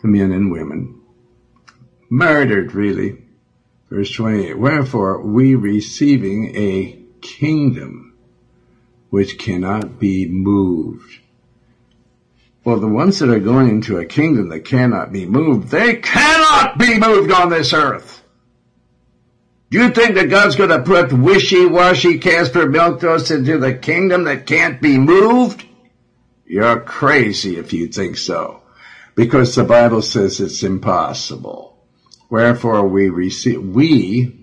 [0.00, 0.97] the men and women
[2.10, 3.24] murdered really.
[3.90, 8.16] Verse 28, wherefore we receiving a kingdom
[9.10, 11.20] which cannot be moved.
[12.64, 16.76] Well, the ones that are going into a kingdom that cannot be moved, they cannot
[16.78, 18.22] be moved on this earth.
[19.70, 24.46] Do you think that God's going to put wishy-washy Casper Milquetoast into the kingdom that
[24.46, 25.64] can't be moved?
[26.46, 28.62] You're crazy if you think so.
[29.14, 31.67] Because the Bible says it's impossible.
[32.30, 34.36] Wherefore we receive, we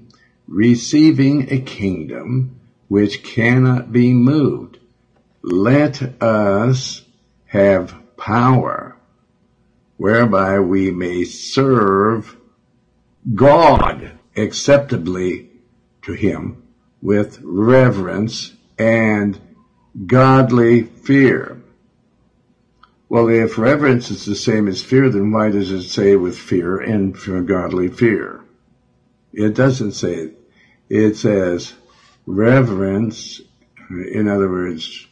[0.47, 4.79] receiving a kingdom which cannot be moved.
[5.41, 7.03] Let us
[7.47, 8.97] have power
[9.97, 12.35] whereby we may serve
[13.33, 15.49] God acceptably
[16.03, 16.63] to him
[17.01, 19.39] with reverence and
[20.05, 21.61] godly fear.
[23.07, 26.77] Well, if reverence is the same as fear, then why does it say with fear
[26.79, 28.43] and for godly fear?
[29.31, 30.39] It doesn't say it.
[30.89, 31.73] It says
[32.25, 33.41] reverence,
[33.89, 35.07] in other words,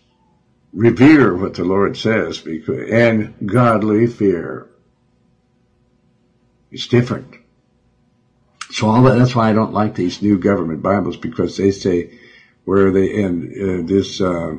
[0.72, 4.68] revere what the Lord says because, and godly fear.
[6.72, 7.36] It's different.
[8.72, 12.18] So all that, that's why I don't like these new government Bibles because they say
[12.66, 14.56] where they, and uh, this, uh,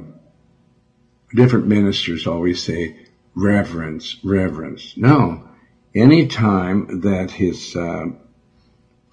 [1.35, 3.04] different ministers always say
[3.35, 4.97] reverence, reverence.
[4.97, 5.49] No,
[5.95, 8.07] any time that his uh,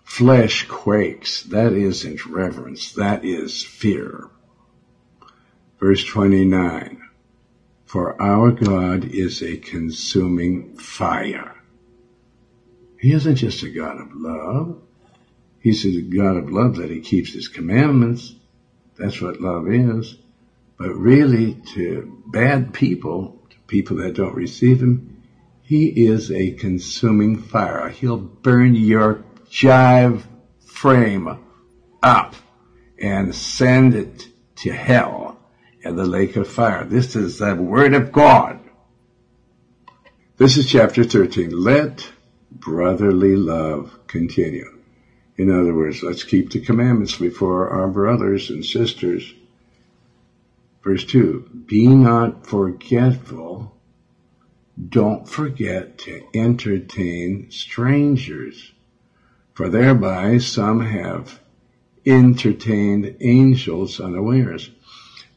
[0.03, 4.29] flesh quakes, that isn't reverence, that is fear.
[5.79, 7.01] Verse 29,
[7.85, 11.55] for our God is a consuming fire.
[12.99, 14.81] He isn't just a God of love.
[15.59, 18.35] He's a God of love that he keeps his commandments.
[18.97, 20.17] That's what love is.
[20.77, 23.40] But really to bad people,
[23.71, 25.17] people that don't receive him,
[25.63, 27.87] he is a consuming fire.
[27.87, 30.23] He'll burn your jive
[30.65, 31.39] frame
[32.03, 32.35] up
[32.99, 35.39] and send it to hell
[35.83, 36.83] and the lake of fire.
[36.83, 38.59] This is the word of God.
[40.35, 41.51] This is chapter 13.
[41.51, 42.11] Let
[42.51, 44.79] brotherly love continue.
[45.37, 49.33] In other words, let's keep the commandments before our brothers and sisters.
[50.83, 53.77] Verse 2 Be not forgetful,
[54.89, 58.71] don't forget to entertain strangers,
[59.53, 61.39] for thereby some have
[62.05, 64.71] entertained angels unawares.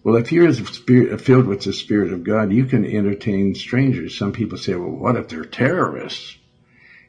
[0.02, 4.16] Well, if you're filled with the Spirit of God, you can entertain strangers.
[4.16, 6.36] Some people say, well, what if they're terrorists?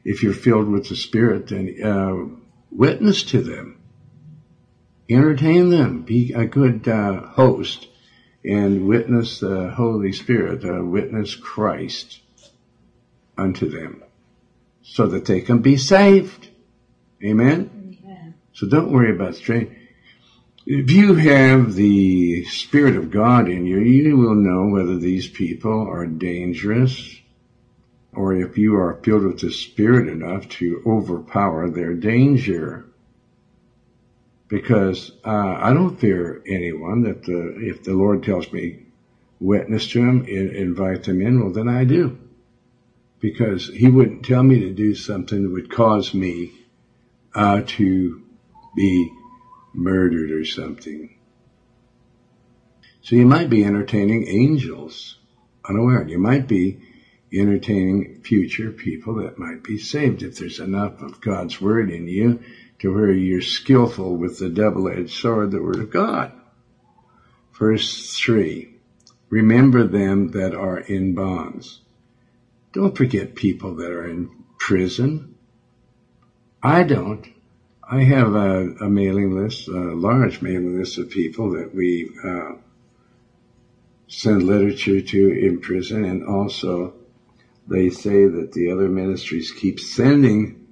[0.04, 2.36] If you're filled with the Spirit, then uh,
[2.70, 3.78] witness to them.
[5.08, 6.02] Entertain them.
[6.02, 7.88] Be a good uh, host
[8.46, 12.20] and witness the Holy Spirit, uh, witness Christ
[13.36, 14.02] unto them
[14.82, 16.48] so that they can be saved.
[17.22, 17.98] Amen?
[18.04, 18.34] Amen.
[18.52, 19.76] So don't worry about strange
[20.66, 25.86] if you have the Spirit of God in you, you will know whether these people
[25.88, 27.20] are dangerous
[28.12, 32.84] or if you are filled with the Spirit enough to overpower their danger.
[34.48, 38.84] Because uh, I don't fear anyone that the, if the Lord tells me
[39.40, 42.18] witness to them, invite them in, well then I do.
[43.18, 46.52] Because He wouldn't tell me to do something that would cause me
[47.34, 48.22] uh, to
[48.76, 49.12] be
[49.74, 51.16] murdered or something.
[53.02, 55.18] So you might be entertaining angels
[55.68, 56.06] unaware.
[56.08, 56.80] You might be
[57.32, 62.40] entertaining future people that might be saved if there's enough of God's word in you
[62.78, 66.32] to where you're skillful with the double-edged sword, the word of God.
[67.58, 68.74] Verse three,
[69.30, 71.80] remember them that are in bonds.
[72.72, 75.36] Don't forget people that are in prison.
[76.62, 77.26] I don't.
[77.88, 82.56] I have a, a, mailing list, a large mailing list of people that we uh,
[84.08, 86.94] send literature to in prison, and also
[87.68, 90.65] they say that the other ministries keep sending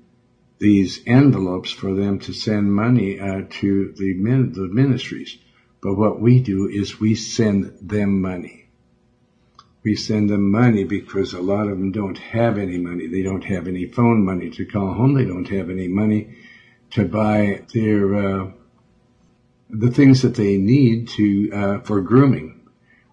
[0.65, 5.37] these envelopes for them to send money uh, to the, min- the ministries.
[5.83, 8.65] But what we do is we send them money.
[9.83, 13.07] We send them money because a lot of them don't have any money.
[13.07, 15.13] They don't have any phone money to call home.
[15.13, 16.35] They don't have any money
[16.93, 18.51] to buy their uh,
[19.69, 22.59] the things that they need to uh, for grooming.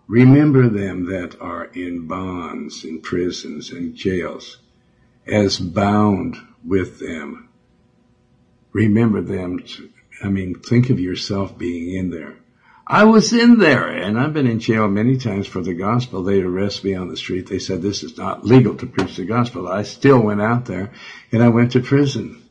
[0.08, 4.60] Remember them that are in bonds, in prisons, and jails,
[5.28, 7.49] as bound with them.
[8.74, 9.59] Remember them.
[9.59, 9.89] To,
[10.24, 12.36] I mean, think of yourself being in there.
[12.88, 16.24] I was in there, and I've been in jail many times for the gospel.
[16.24, 17.47] They'd arrest me on the street.
[17.47, 19.68] They said this is not legal to preach the gospel.
[19.68, 20.91] I still went out there,
[21.32, 22.41] and I went to prison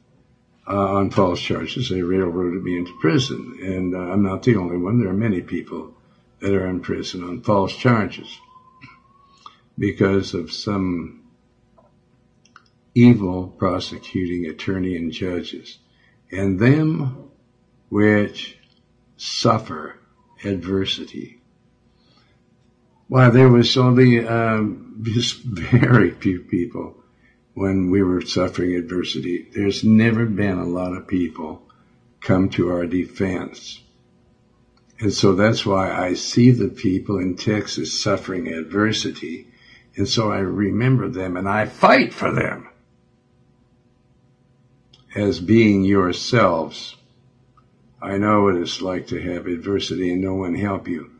[0.66, 1.90] uh, on false charges.
[1.90, 5.00] They railroaded me into prison, and uh, I'm not the only one.
[5.00, 5.94] There are many people
[6.40, 8.38] that are in prison on false charges
[9.78, 11.19] because of some
[12.94, 15.78] evil prosecuting attorney and judges,
[16.30, 17.30] and them
[17.88, 18.58] which
[19.16, 19.96] suffer
[20.44, 21.40] adversity.
[23.08, 26.96] Why, there was only um, just very few people
[27.54, 29.48] when we were suffering adversity.
[29.52, 31.62] There's never been a lot of people
[32.20, 33.82] come to our defense.
[35.00, 39.48] And so that's why I see the people in Texas suffering adversity.
[39.96, 42.69] And so I remember them and I fight for them
[45.14, 46.96] as being yourselves.
[48.00, 51.10] I know what it's like to have adversity and no one help you.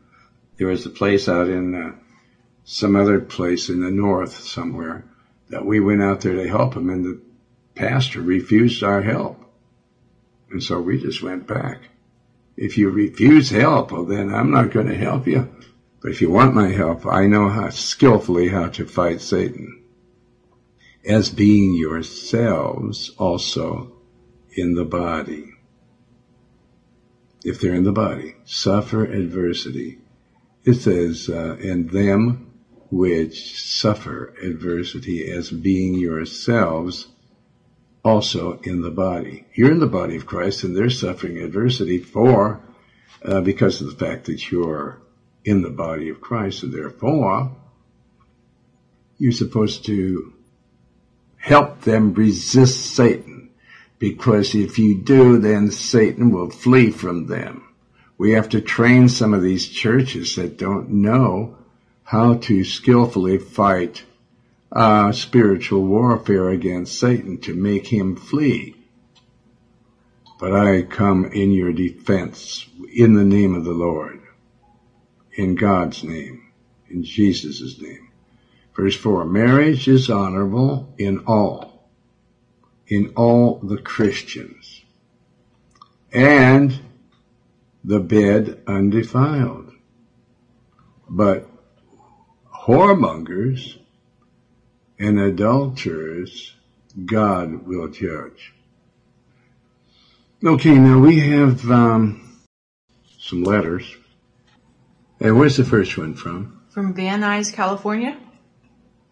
[0.57, 1.95] There was a place out in uh,
[2.63, 5.05] some other place in the north somewhere
[5.49, 7.21] that we went out there to help him and the
[7.75, 9.43] pastor refused our help.
[10.49, 11.89] And so we just went back.
[12.57, 15.53] If you refuse help, well then I'm not going to help you.
[16.01, 19.80] But if you want my help, I know how skillfully how to fight Satan.
[21.05, 23.93] As being yourselves also
[24.55, 25.53] in the body.
[27.43, 30.01] If they're in the body, suffer adversity
[30.63, 32.51] it says, uh, and them
[32.91, 37.07] which suffer adversity as being yourselves
[38.03, 39.45] also in the body.
[39.55, 42.61] You're in the body of Christ and they're suffering adversity for,
[43.23, 45.01] uh, because of the fact that you're
[45.43, 47.55] in the body of Christ and therefore
[49.17, 50.33] you're supposed to
[51.41, 53.49] help them resist Satan
[53.99, 57.67] because if you do, then Satan will flee from them.
[58.17, 61.57] We have to train some of these churches that don't know
[62.03, 64.03] how to skillfully fight
[64.71, 68.75] uh, spiritual warfare against Satan to make him flee.
[70.39, 74.21] But I come in your defense in the name of the Lord,
[75.33, 76.51] in God's name,
[76.89, 78.10] in Jesus' name.
[78.75, 81.89] Verse 4 Marriage is honorable in all,
[82.87, 84.83] in all the Christians,
[86.11, 86.79] and
[87.83, 89.73] the bed undefiled.
[91.09, 91.49] But
[92.53, 93.77] whoremongers
[94.99, 96.55] and adulterers
[97.05, 98.53] God will judge.
[100.43, 102.39] Okay, now we have um,
[103.19, 103.95] some letters.
[105.19, 106.61] And where's the first one from?
[106.69, 108.17] From Van Nuys, California.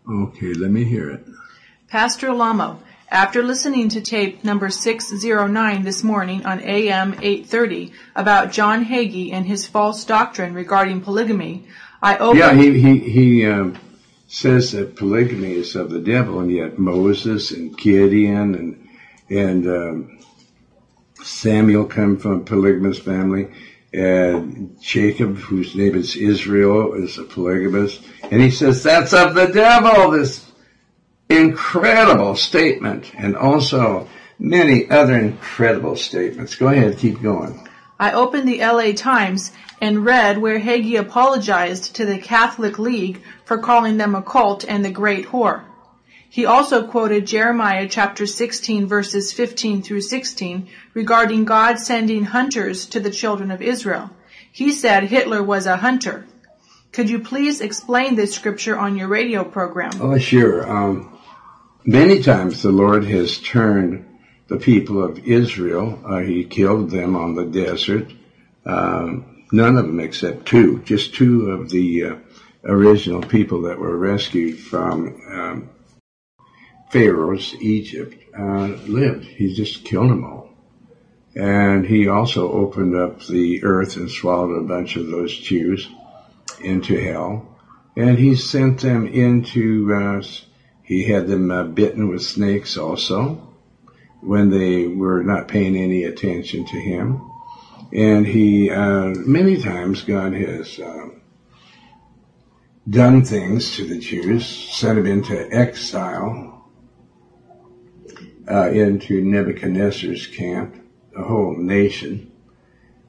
[0.10, 1.24] Okay, let me hear it.
[1.88, 2.82] Pastor Alamo,
[3.12, 9.45] after listening to tape number 609 this morning on AM 830 about John Hagee and
[9.45, 11.68] his false doctrine regarding polygamy,
[12.01, 12.39] I opened...
[12.39, 13.78] Yeah, he, he, he um,
[14.28, 18.89] says that polygamy is of the devil, and yet Moses and Gideon and,
[19.30, 20.20] and um,
[21.22, 23.49] Samuel come from a polygamous family.
[23.94, 28.02] And Jacob, whose name is Israel, is a polygamist.
[28.30, 30.50] And he says, that's of the devil, this
[31.30, 33.12] incredible statement.
[33.18, 36.56] And also many other incredible statements.
[36.56, 37.68] Go ahead, keep going.
[38.00, 43.58] I opened the LA Times and read where Hagee apologized to the Catholic League for
[43.58, 45.64] calling them a cult and the great whore.
[46.32, 52.99] He also quoted Jeremiah chapter 16 verses 15 through 16 regarding God sending hunters to
[52.99, 54.11] the children of Israel.
[54.51, 56.27] He said Hitler was a hunter.
[56.91, 59.91] Could you please explain this scripture on your radio program?
[59.99, 60.69] Oh, sure.
[60.69, 61.17] Um,
[61.84, 64.05] many times the Lord has turned
[64.47, 65.99] the people of Israel.
[66.05, 68.11] Uh, he killed them on the desert.
[68.65, 72.15] Um, none of them except two, just two of the uh,
[72.65, 75.69] original people that were rescued from um,
[76.90, 79.26] Pharaoh's Egypt uh, lived.
[79.26, 80.50] He just killed them all.
[81.36, 85.88] And he also opened up the earth and swallowed a bunch of those Jews
[86.62, 87.58] into hell.
[87.96, 90.24] And he sent them into, uh,
[90.84, 93.48] he had them uh, bitten with snakes also
[94.22, 97.22] when they were not paying any attention to him.
[97.94, 101.22] And he, uh, many times God has um,
[102.90, 106.59] done things to the Jews, sent them into exile
[108.50, 110.76] uh, into Nebuchadnezzar's camp,
[111.14, 112.32] the whole nation,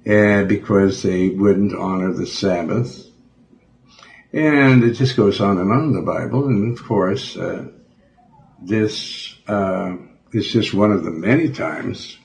[0.05, 3.07] and because they wouldn't honor the Sabbath.
[4.33, 6.47] And it just goes on and on in the Bible.
[6.47, 7.69] And of course, uh,
[8.61, 9.97] this uh,
[10.33, 12.17] is just one of the many times.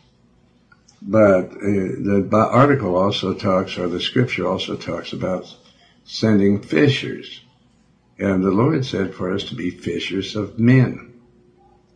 [1.01, 5.55] But uh, the article also talks, or the scripture also talks about
[6.03, 7.41] sending fishers.
[8.17, 11.14] And the Lord said for us to be fishers of men.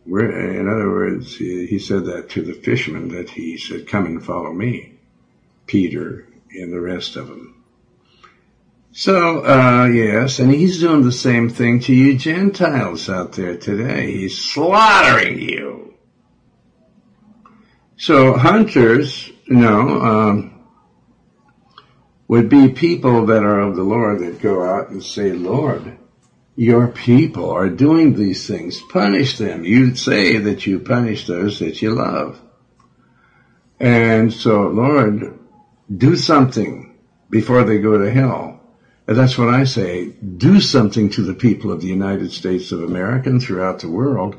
[0.06, 4.24] In other words, he, he said that to the fishermen that he said, come and
[4.24, 4.98] follow me,
[5.66, 7.64] Peter and the rest of them.
[8.92, 14.10] So, uh, yes, and he's doing the same thing to you Gentiles out there today.
[14.10, 15.94] He's slaughtering you.
[17.96, 20.66] So hunters, you know, um,
[22.26, 25.98] would be people that are of the Lord that go out and say, Lord,
[26.60, 28.82] your people are doing these things.
[28.82, 29.64] Punish them.
[29.64, 32.38] You say that you punish those that you love.
[33.80, 35.38] And so, Lord,
[35.90, 36.98] do something
[37.30, 38.60] before they go to hell.
[39.06, 40.10] And that's what I say.
[40.10, 44.36] Do something to the people of the United States of America and throughout the world,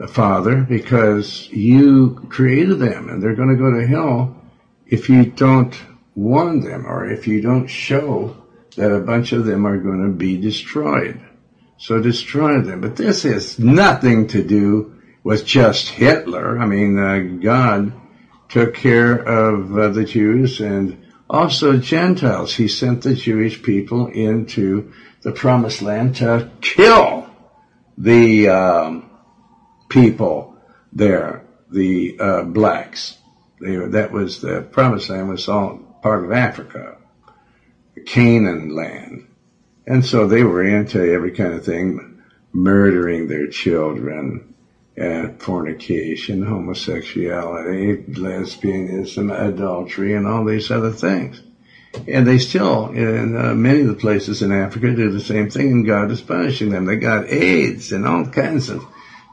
[0.00, 4.40] uh, Father, because you created them and they're going to go to hell
[4.86, 5.76] if you don't
[6.14, 8.36] warn them or if you don't show
[8.76, 11.20] that a bunch of them are going to be destroyed.
[11.80, 12.82] So destroy them.
[12.82, 16.58] But this has nothing to do with just Hitler.
[16.58, 17.94] I mean, uh, God
[18.50, 22.54] took care of uh, the Jews and also Gentiles.
[22.54, 27.30] He sent the Jewish people into the promised land to kill
[27.96, 29.10] the um,
[29.88, 30.58] people
[30.92, 33.16] there, the uh, blacks.
[33.58, 36.98] They, that was the promised land was all part of Africa.
[37.94, 39.28] the Canaan land.
[39.86, 42.22] And so they were anti every kind of thing,
[42.52, 44.54] murdering their children,
[44.96, 51.42] and fornication, homosexuality, lesbianism, adultery, and all these other things.
[52.06, 55.72] And they still, in uh, many of the places in Africa, do the same thing,
[55.72, 56.84] and God is punishing them.
[56.84, 58.84] They got AIDS and all kinds of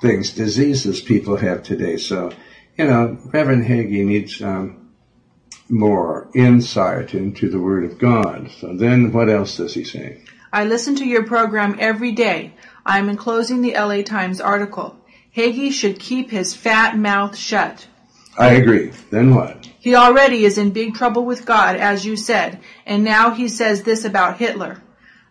[0.01, 1.97] things, diseases people have today.
[1.97, 2.31] So,
[2.77, 4.91] you know, Reverend Hagee needs um,
[5.69, 8.49] more insight into the Word of God.
[8.59, 10.23] So then what else does he say?
[10.57, 12.51] I listen to your program every day.
[12.83, 14.97] I am enclosing the LA Times article.
[15.35, 17.85] Hagee should keep his fat mouth shut.
[18.39, 18.91] I agree.
[19.11, 19.69] Then what?
[19.77, 23.83] He already is in big trouble with God, as you said, and now he says
[23.83, 24.81] this about Hitler.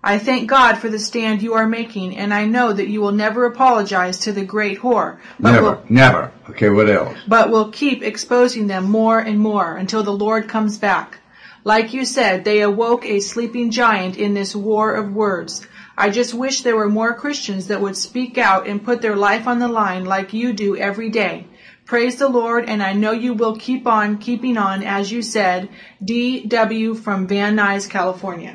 [0.01, 3.11] I thank God for the stand you are making, and I know that you will
[3.11, 6.33] never apologize to the great whore, Never, will, never.
[6.51, 7.19] Okay, what else?
[7.27, 11.19] but will keep exposing them more and more until the Lord comes back.
[11.67, 15.67] Like you said, they awoke a sleeping giant in this war of words.
[15.99, 19.49] I just wish there were more Christians that would speak out and put their life
[19.49, 21.49] on the line like you do every day.
[21.85, 25.69] Praise the Lord, and I know you will keep on keeping on, as you said.
[26.05, 26.95] D.W.
[26.95, 28.55] from Van Nuys, California.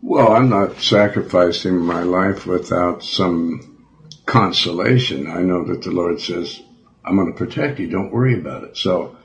[0.00, 3.84] Well, I'm not sacrificing my life without some
[4.24, 5.26] consolation.
[5.30, 6.62] I know that the Lord says,
[7.04, 7.88] I'm going to protect you.
[7.88, 8.78] Don't worry about it.
[8.78, 9.15] So,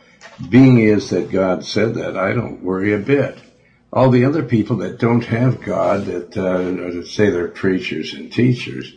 [0.49, 3.38] being is that God said that, I don't worry a bit.
[3.93, 8.93] All the other people that don't have God, that, uh, say they're preachers and teachers,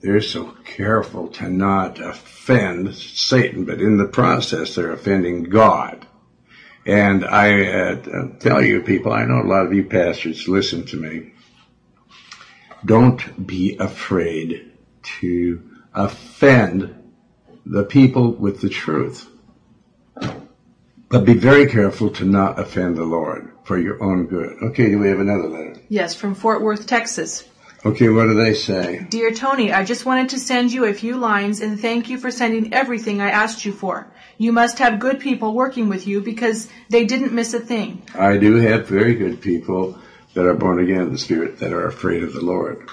[0.00, 6.06] they're so careful to not offend Satan, but in the process, they're offending God.
[6.86, 10.96] And I uh, tell you, people, I know a lot of you pastors listen to
[10.96, 11.32] me.
[12.84, 14.72] Don't be afraid
[15.20, 16.94] to offend
[17.66, 19.28] the people with the truth.
[21.10, 24.62] But be very careful to not offend the Lord for your own good.
[24.62, 25.80] Okay, do we have another letter?
[25.88, 27.48] Yes, from Fort Worth, Texas.
[27.86, 29.06] Okay, what do they say?
[29.08, 32.30] Dear Tony, I just wanted to send you a few lines and thank you for
[32.30, 34.12] sending everything I asked you for.
[34.36, 38.02] You must have good people working with you because they didn't miss a thing.
[38.14, 39.98] I do have very good people
[40.34, 42.88] that are born again in the Spirit that are afraid of the Lord.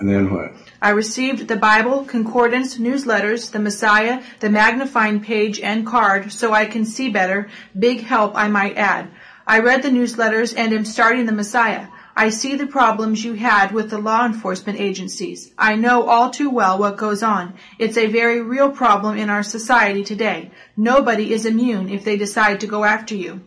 [0.00, 0.52] And then what?
[0.80, 6.66] I received the Bible, concordance, newsletters, the Messiah, the magnifying page and card so I
[6.66, 7.48] can see better.
[7.76, 9.08] Big help, I might add.
[9.44, 11.88] I read the newsletters and am starting the Messiah.
[12.14, 15.52] I see the problems you had with the law enforcement agencies.
[15.56, 17.54] I know all too well what goes on.
[17.78, 20.50] It's a very real problem in our society today.
[20.76, 23.40] Nobody is immune if they decide to go after you.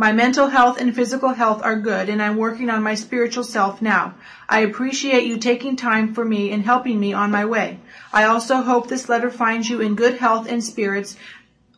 [0.00, 3.82] My mental health and physical health are good and I'm working on my spiritual self
[3.82, 4.14] now.
[4.48, 7.80] I appreciate you taking time for me and helping me on my way.
[8.12, 11.16] I also hope this letter finds you in good health and spirits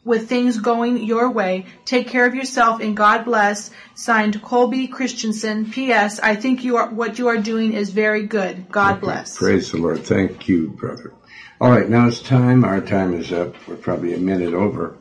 [0.05, 1.65] with things going your way.
[1.87, 3.71] Take care of yourself and God bless.
[3.95, 5.71] Signed Colby Christensen.
[5.71, 6.21] P.S.
[6.21, 8.69] I think you are, what you are doing is very good.
[8.71, 9.39] God bless.
[9.39, 10.05] Praise the Lord.
[10.05, 11.15] Thank you, brother.
[11.59, 12.65] All right, now it's time.
[12.65, 13.57] Our time is up.
[13.67, 14.99] We're probably a minute over.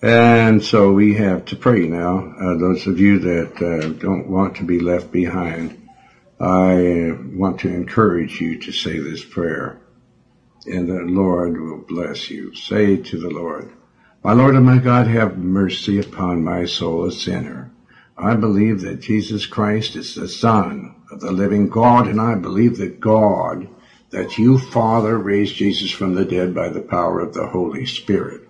[0.00, 2.32] And so we have to pray now.
[2.40, 5.88] Uh, those of you that uh, don't want to be left behind,
[6.38, 9.80] I want to encourage you to say this prayer.
[10.66, 12.54] And the Lord will bless you.
[12.54, 13.72] Say to the Lord,
[14.22, 17.72] My Lord and my God, have mercy upon my soul, a sinner.
[18.16, 22.76] I believe that Jesus Christ is the Son of the living God, and I believe
[22.76, 23.68] that God,
[24.10, 28.47] that you, Father, raised Jesus from the dead by the power of the Holy Spirit.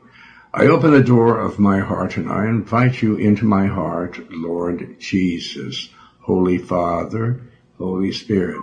[0.59, 4.97] I open the door of my heart and I invite you into my heart, Lord
[4.99, 5.89] Jesus,
[6.23, 7.41] Holy Father,
[7.77, 8.61] Holy Spirit.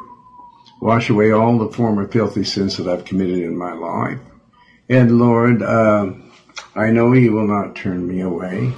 [0.82, 4.20] Wash away all the former filthy sins that I've committed in my life.
[4.90, 6.08] And Lord, uh,
[6.76, 8.74] I know you will not turn me away,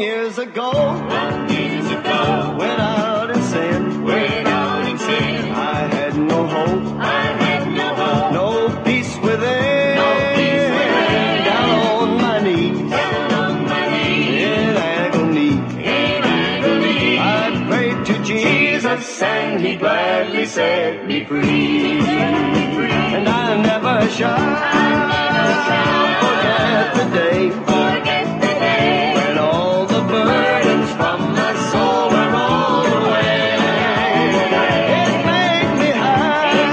[0.00, 0.70] years ago,
[18.82, 22.00] Jesus, Jesus, and He gladly set me free.
[22.00, 24.38] and I never shall
[26.22, 32.92] forget the day Forget the day when all the burdens from my soul were rolled
[33.02, 33.54] away.
[34.98, 36.64] It made me happy,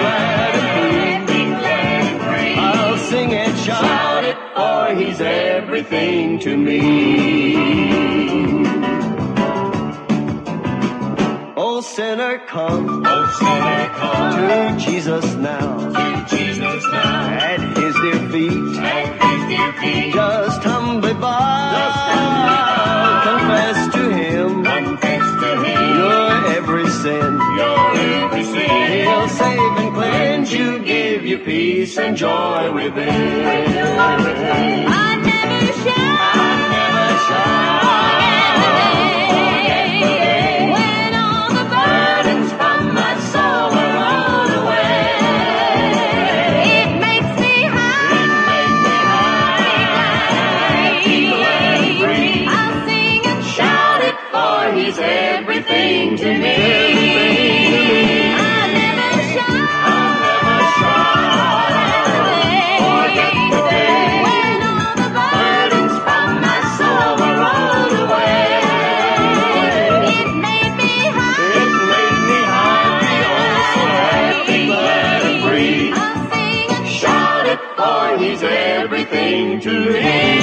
[0.00, 1.34] glad and free.
[1.34, 2.54] be glad and free.
[2.56, 7.43] I'll sing and shout it, for he's everything to me.
[12.54, 15.70] Come Oh, sinner, come to Jesus now.
[15.90, 17.28] to Jesus now.
[17.50, 21.74] At his dear feet, At His dear feet, just humbly bow.
[21.78, 23.26] Just humbly bow.
[23.28, 27.30] Confess to him confess to Him your every sin.
[27.60, 27.82] your
[28.22, 28.82] every sin.
[29.02, 33.08] He'll save and cleanse you, give you peace and joy within.
[34.96, 36.14] I never shall
[36.76, 37.83] Never shall
[56.16, 56.44] glad and.
[58.36, 58.78] I'll sing
[68.10, 68.20] Shout
[70.04, 73.00] it, made me high, it made me high
[75.48, 75.94] free a
[76.32, 80.33] single shot it for he's everything to me.